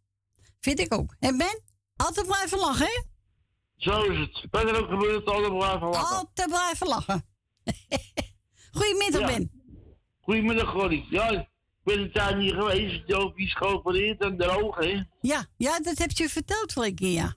[0.60, 1.16] Vind ik ook.
[1.18, 1.62] En Ben?
[1.97, 3.02] Altijd blijven lachen, hè?
[3.76, 4.47] Zo is het.
[4.50, 6.16] Wat er ook gebeurt, altijd blijven lachen.
[6.16, 7.24] Altijd blijven lachen.
[8.78, 9.26] Goedemiddag, Ja.
[9.26, 9.50] Ben.
[10.20, 11.05] Goedemiddag, Gordy.
[11.10, 11.48] Ja, ik
[11.84, 13.02] ben een tijd niet geweest.
[13.07, 15.02] Joop is geopereerd en droog, hè.
[15.20, 17.34] Ja, ja, dat heb je verteld vorige keer, ja.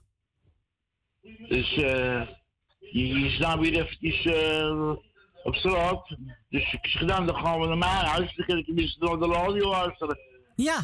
[1.48, 2.28] Dus eh
[2.92, 4.92] je, je weer eventjes eh,
[5.42, 6.16] op straat.
[6.48, 8.34] Dus ik zeg dan, dan gaan we naar mijn huis.
[8.36, 10.18] Dan kan ik tenminste naar de radio luisteren.
[10.56, 10.80] Ja.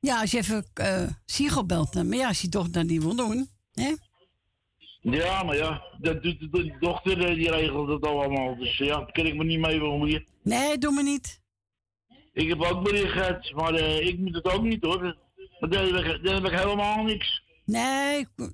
[0.00, 1.94] Ja, als je even eh Sigel belt.
[1.94, 3.48] Maar ja, als je toch dat niet wil doen.
[3.72, 3.94] Hè?
[5.00, 8.56] Ja, maar ja, dat doet de, dochter, eh, die regelt het allemaal.
[8.56, 10.26] Dus ja, daar kan ik me niet mee bemoeien.
[10.42, 11.40] Nee, doe me niet.
[12.32, 15.16] Ik heb ook bericht gehad, maar eh, ik moet het ook niet hoor.
[15.60, 17.42] Maar daar heb ik, daar heb ik helemaal niks.
[17.64, 18.50] Nee, ik-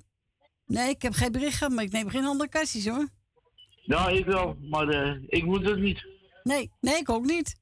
[0.65, 3.07] nee, ik heb geen bericht gehad, maar ik neem geen andere kastjes hoor.
[3.89, 6.07] Ja, ik wel, maar eh, ik moet het niet.
[6.43, 7.59] Nee, nee, ik ook niet.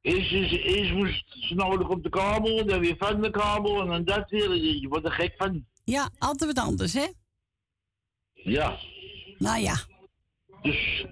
[0.00, 3.86] Eerst, is, eerst moest ze nodig op de kabel, dan weer van de kabel en
[3.86, 4.54] dan dat weer.
[4.54, 5.66] Je wordt er gek van.
[5.84, 7.06] Ja, altijd wat anders, hè?
[8.32, 8.78] Ja.
[9.38, 9.74] Nou ja.
[10.62, 11.06] Dus,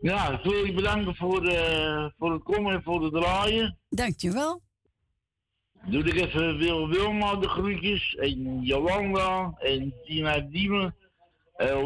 [0.00, 3.78] ja, ik wil je bedanken voor, eh, voor het komen en voor het draaien.
[3.88, 4.62] Dankjewel.
[5.84, 10.96] Doe ik even Wil Wilma de groetjes en Jolanda en Tina Diemen,
[11.56, 11.84] en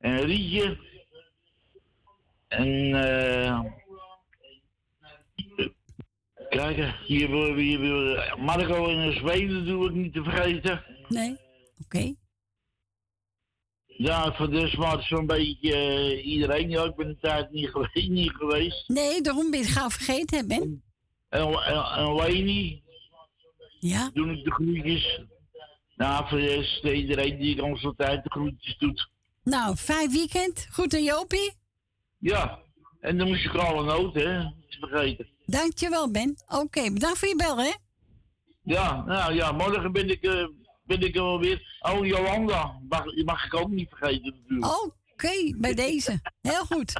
[0.00, 0.78] en Rietje.
[2.48, 3.60] En eh.
[6.48, 10.84] Kijk, hier wil hier wil Marco en Zweden doe ik niet te vergeten.
[11.08, 11.36] Nee,
[11.84, 12.14] oké.
[13.86, 16.70] Ja, voor de smart zo'n beetje eh, iedereen.
[16.70, 18.08] Ja, ik ben een tijd niet geweest.
[18.20, 18.88] Niet geweest.
[18.88, 20.82] Nee, daarom ben je het gauw vergeten, hè, Ben?
[21.28, 22.82] En, en, en.
[23.78, 24.10] Ja.
[24.12, 25.20] Doe ik de groetjes.
[25.96, 29.08] Nou, voor de rest, iedereen die ons altijd de groetjes doet.
[29.42, 30.66] Nou, fijn weekend.
[30.70, 31.52] Goed en Jopie?
[32.18, 32.58] Ja,
[33.00, 34.40] en de muzikale noot, hè.
[34.68, 35.28] Te vergeten.
[35.46, 36.36] Dankjewel, Ben.
[36.46, 37.72] Oké, bedankt voor je bel, hè?
[38.62, 40.46] Ja, nou ja, morgen ben ik, eh,
[40.84, 41.78] ben ik er wel weer.
[41.80, 44.84] Oh, Jolanda, mag, mag ik ook niet vergeten natuurlijk.
[45.12, 46.20] Oké, bij deze.
[46.40, 46.92] Heel goed.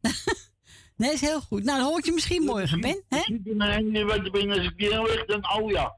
[0.96, 1.64] Nee, is heel goed.
[1.64, 3.04] Nou, dan hoor ik je misschien morgen, Ben.
[3.08, 3.16] Hè?
[4.04, 5.96] Wat je bent als ik die weg, dan oh ja.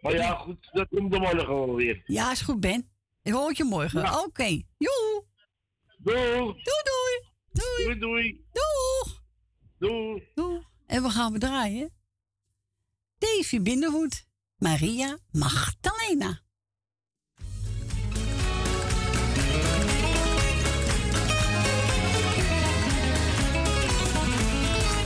[0.00, 2.02] Maar ja, goed, dat komt er morgen wel weer.
[2.04, 2.88] Ja, is goed, Ben.
[3.22, 4.24] Ik hoor je morgen.
[4.24, 4.62] Oké.
[4.78, 5.24] Joe.
[5.98, 6.36] Doei.
[6.36, 7.32] Doei, doei.
[7.52, 7.84] Doei.
[7.84, 8.44] Doei, doei.
[8.52, 9.22] Doeg.
[9.78, 10.28] Doei.
[10.34, 10.66] Doei.
[10.86, 11.92] En we gaan we draaien.
[13.18, 14.26] Davy Binnenhoed.
[14.56, 16.40] Maria Magdalena.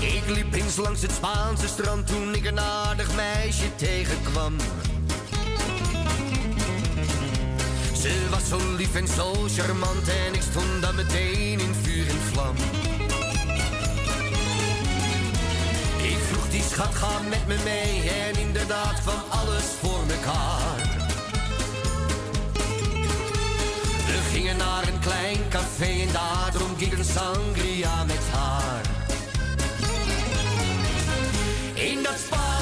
[0.00, 4.56] Ik liep eens langs het Spaanse strand toen ik een aardig meisje tegenkwam.
[8.02, 12.20] Ze was zo lief en zo charmant en ik stond dan meteen in vuur en
[12.32, 12.54] vlam.
[16.02, 20.76] Ik vroeg die schat, ga met me mee en inderdaad kwam alles voor mekaar.
[24.06, 28.82] We gingen naar een klein café en daar dronk ik een sangria met haar.
[31.74, 32.61] In dat Spaanse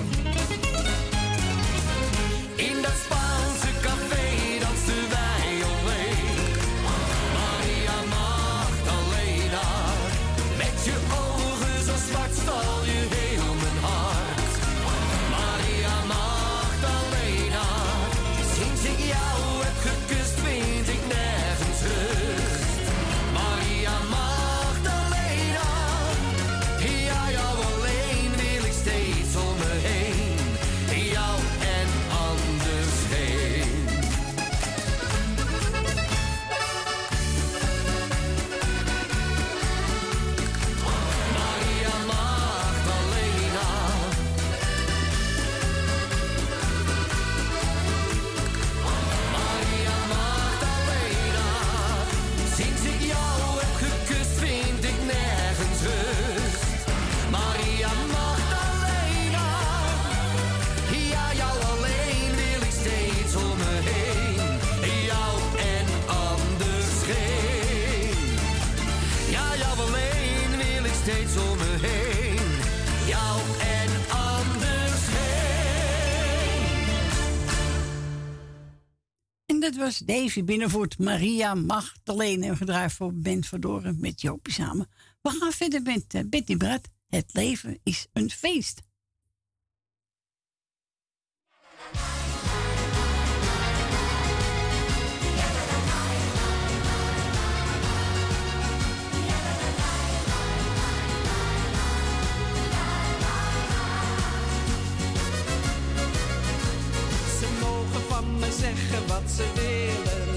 [2.61, 4.50] In dat Spaanse café
[79.91, 82.47] was Davy Binnenvoort, Maria Magdalena.
[82.47, 84.89] En gedraaid voor Ben Verdoren met Jopie samen.
[85.21, 86.89] We gaan verder met eh, Betty Brad.
[87.09, 88.81] Het leven is een feest.
[108.61, 110.27] Zeggen wat ze willen,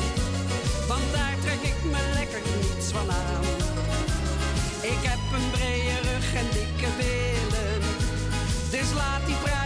[0.89, 3.44] want daar trek ik me lekker niets van aan.
[4.93, 7.81] Ik heb een brede rug en dikke billen,
[8.70, 9.64] dus laat die praatjes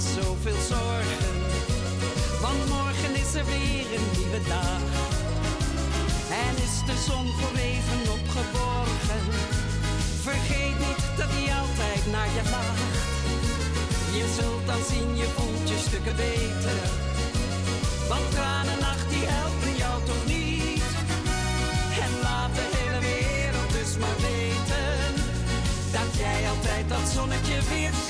[0.00, 1.36] zoveel zorgen.
[2.40, 4.82] Want morgen is er weer een nieuwe dag.
[6.44, 9.22] En is de zon voor even opgeborgen.
[10.26, 12.94] Vergeet niet dat hij altijd naar je lacht.
[14.18, 16.80] Je zult dan zien, je voelt je stukken beter.
[18.08, 20.88] Want tranennacht die helpen jou toch niet.
[22.04, 25.12] En laat de hele wereld dus maar weten.
[25.96, 28.09] Dat jij altijd dat zonnetje weer ziet.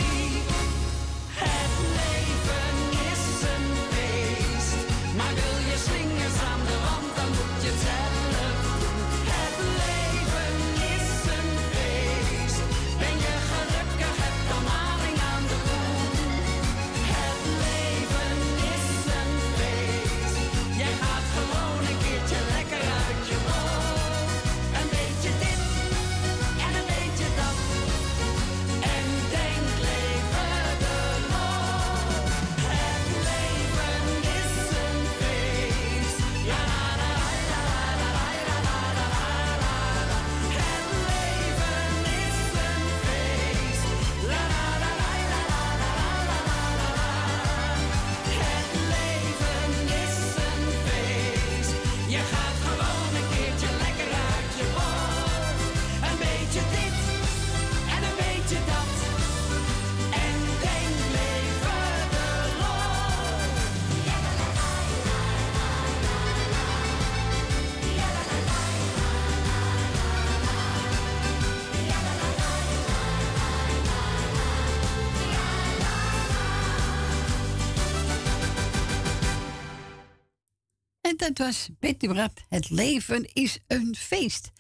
[81.21, 82.33] Dat was Betty Brad.
[82.49, 84.51] Het leven is een feest.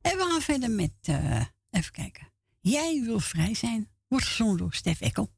[0.00, 2.32] En we gaan verder met, eh, even kijken.
[2.60, 5.30] Jij wil vrij zijn, wordt gezongen door Stef Ekkel.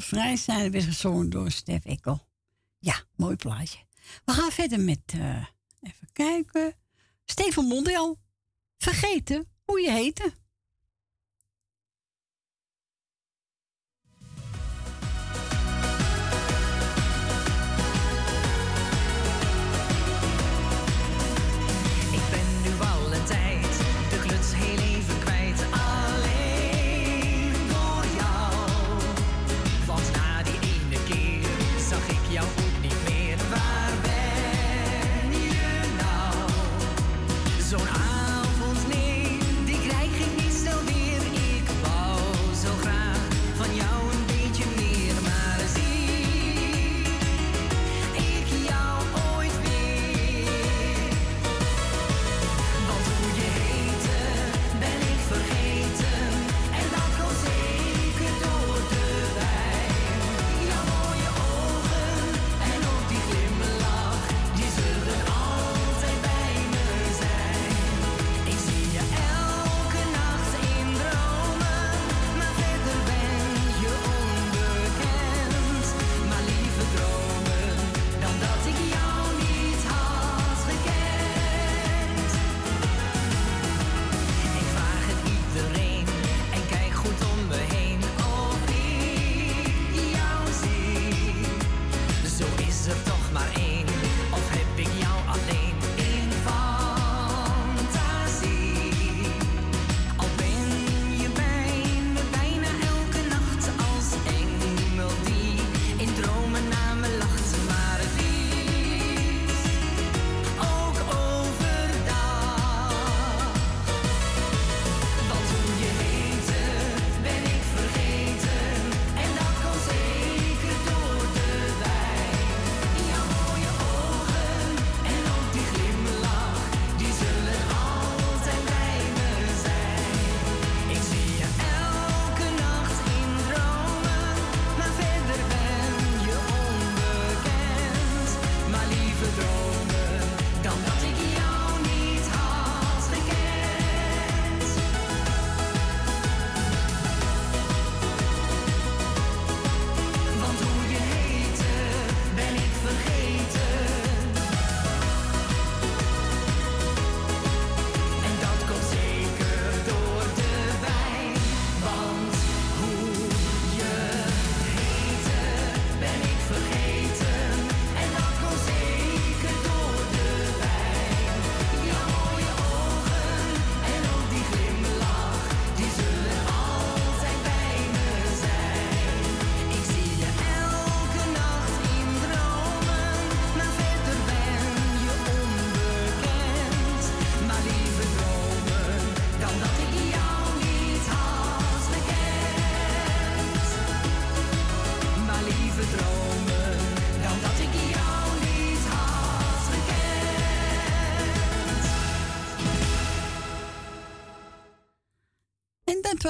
[0.00, 2.26] vrij zijn, werd gezongen door Stef Ekkel.
[2.78, 3.78] Ja, mooi plaatje.
[4.24, 5.46] We gaan verder met, eh,
[5.80, 6.74] even kijken,
[7.24, 8.18] Steven Mondel.
[8.78, 10.32] Vergeten hoe je heette.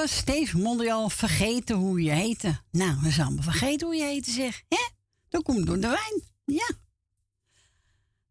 [0.05, 2.61] was steeds mondiaal vergeten hoe je heette.
[2.71, 4.63] Nou, we zijn allemaal vergeten hoe je heette, zeg.
[4.67, 4.87] Hè?
[5.29, 6.21] Dat komt door de wijn.
[6.45, 6.69] Ja.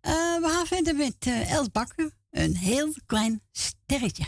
[0.03, 2.11] Uh, we gaan verder met uh, Els Bakker.
[2.31, 4.25] Een heel klein sterretje.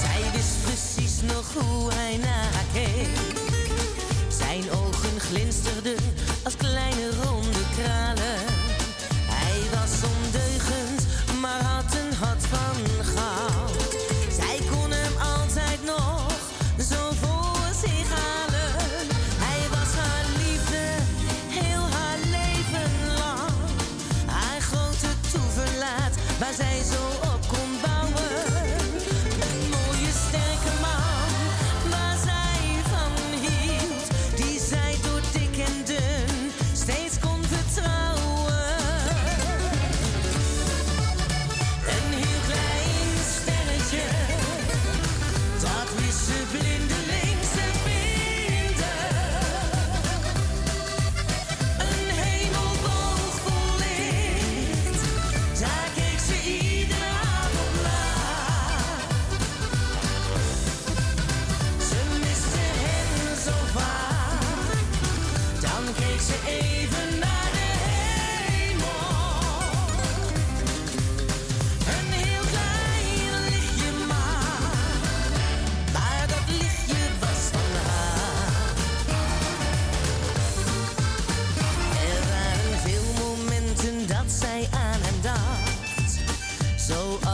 [0.00, 3.08] Zij wist precies nog hoe hij naar haar keek.
[4.32, 5.96] Zijn ogen glinsterden
[6.44, 7.33] als kleine roos.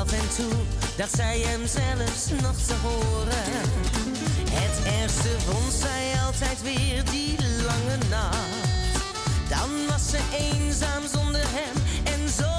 [0.08, 0.52] Toe
[0.96, 3.44] dat zij hem zelfs nog te horen.
[4.50, 9.48] Het ergste vond zij altijd weer die lange nacht.
[9.48, 12.52] Dan was ze eenzaam zonder hem en zo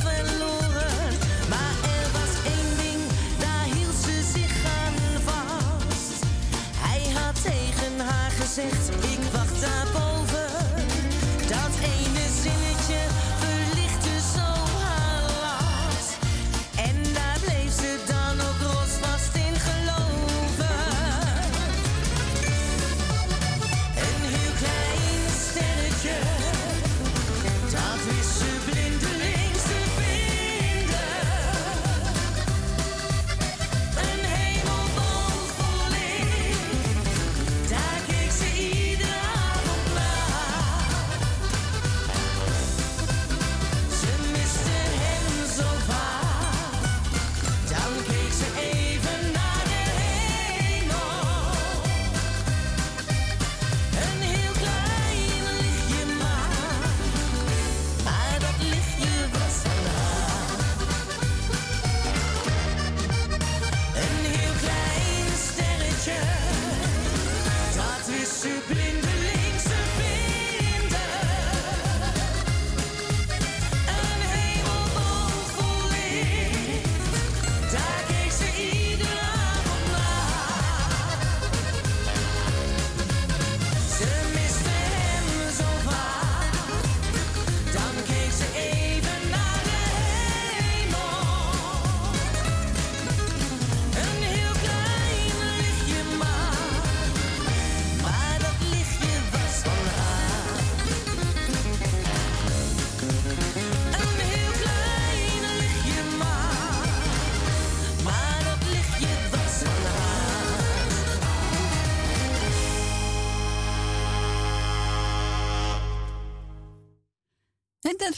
[0.00, 1.12] verloren.
[1.48, 3.02] Maar er was één ding,
[3.38, 6.22] daar hield ze zich aan vast.
[6.76, 9.25] Hij had tegen haar gezegd, ik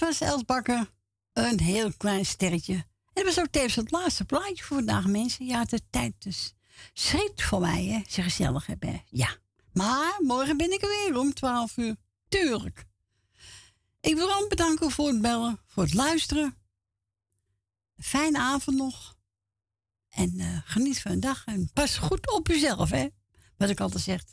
[0.08, 0.90] En dat was Els Bakker.
[1.32, 2.74] Een heel klein sterretje.
[2.74, 5.46] En dat was ook tevens het laatste plaatje voor vandaag, mensen.
[5.46, 6.54] Ja, de tijd dus.
[6.92, 8.02] Schrikt voor mij, hè.
[8.08, 9.02] Ze gezellig hebben.
[9.06, 9.36] Ja.
[9.72, 11.96] Maar morgen ben ik er weer om 12 uur.
[12.28, 12.84] Tuurlijk.
[14.00, 16.56] Ik wil ook bedanken voor het bellen, voor het luisteren.
[17.96, 19.16] Fijne avond nog.
[20.08, 21.44] En eh, geniet van de dag.
[21.44, 23.08] En pas goed op uzelf, hè.
[23.56, 24.24] Wat ik altijd zeg.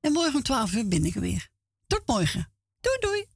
[0.00, 1.48] En morgen om 12 uur ben ik er weer.
[1.86, 2.52] Tot morgen.
[2.80, 3.33] Doei doei.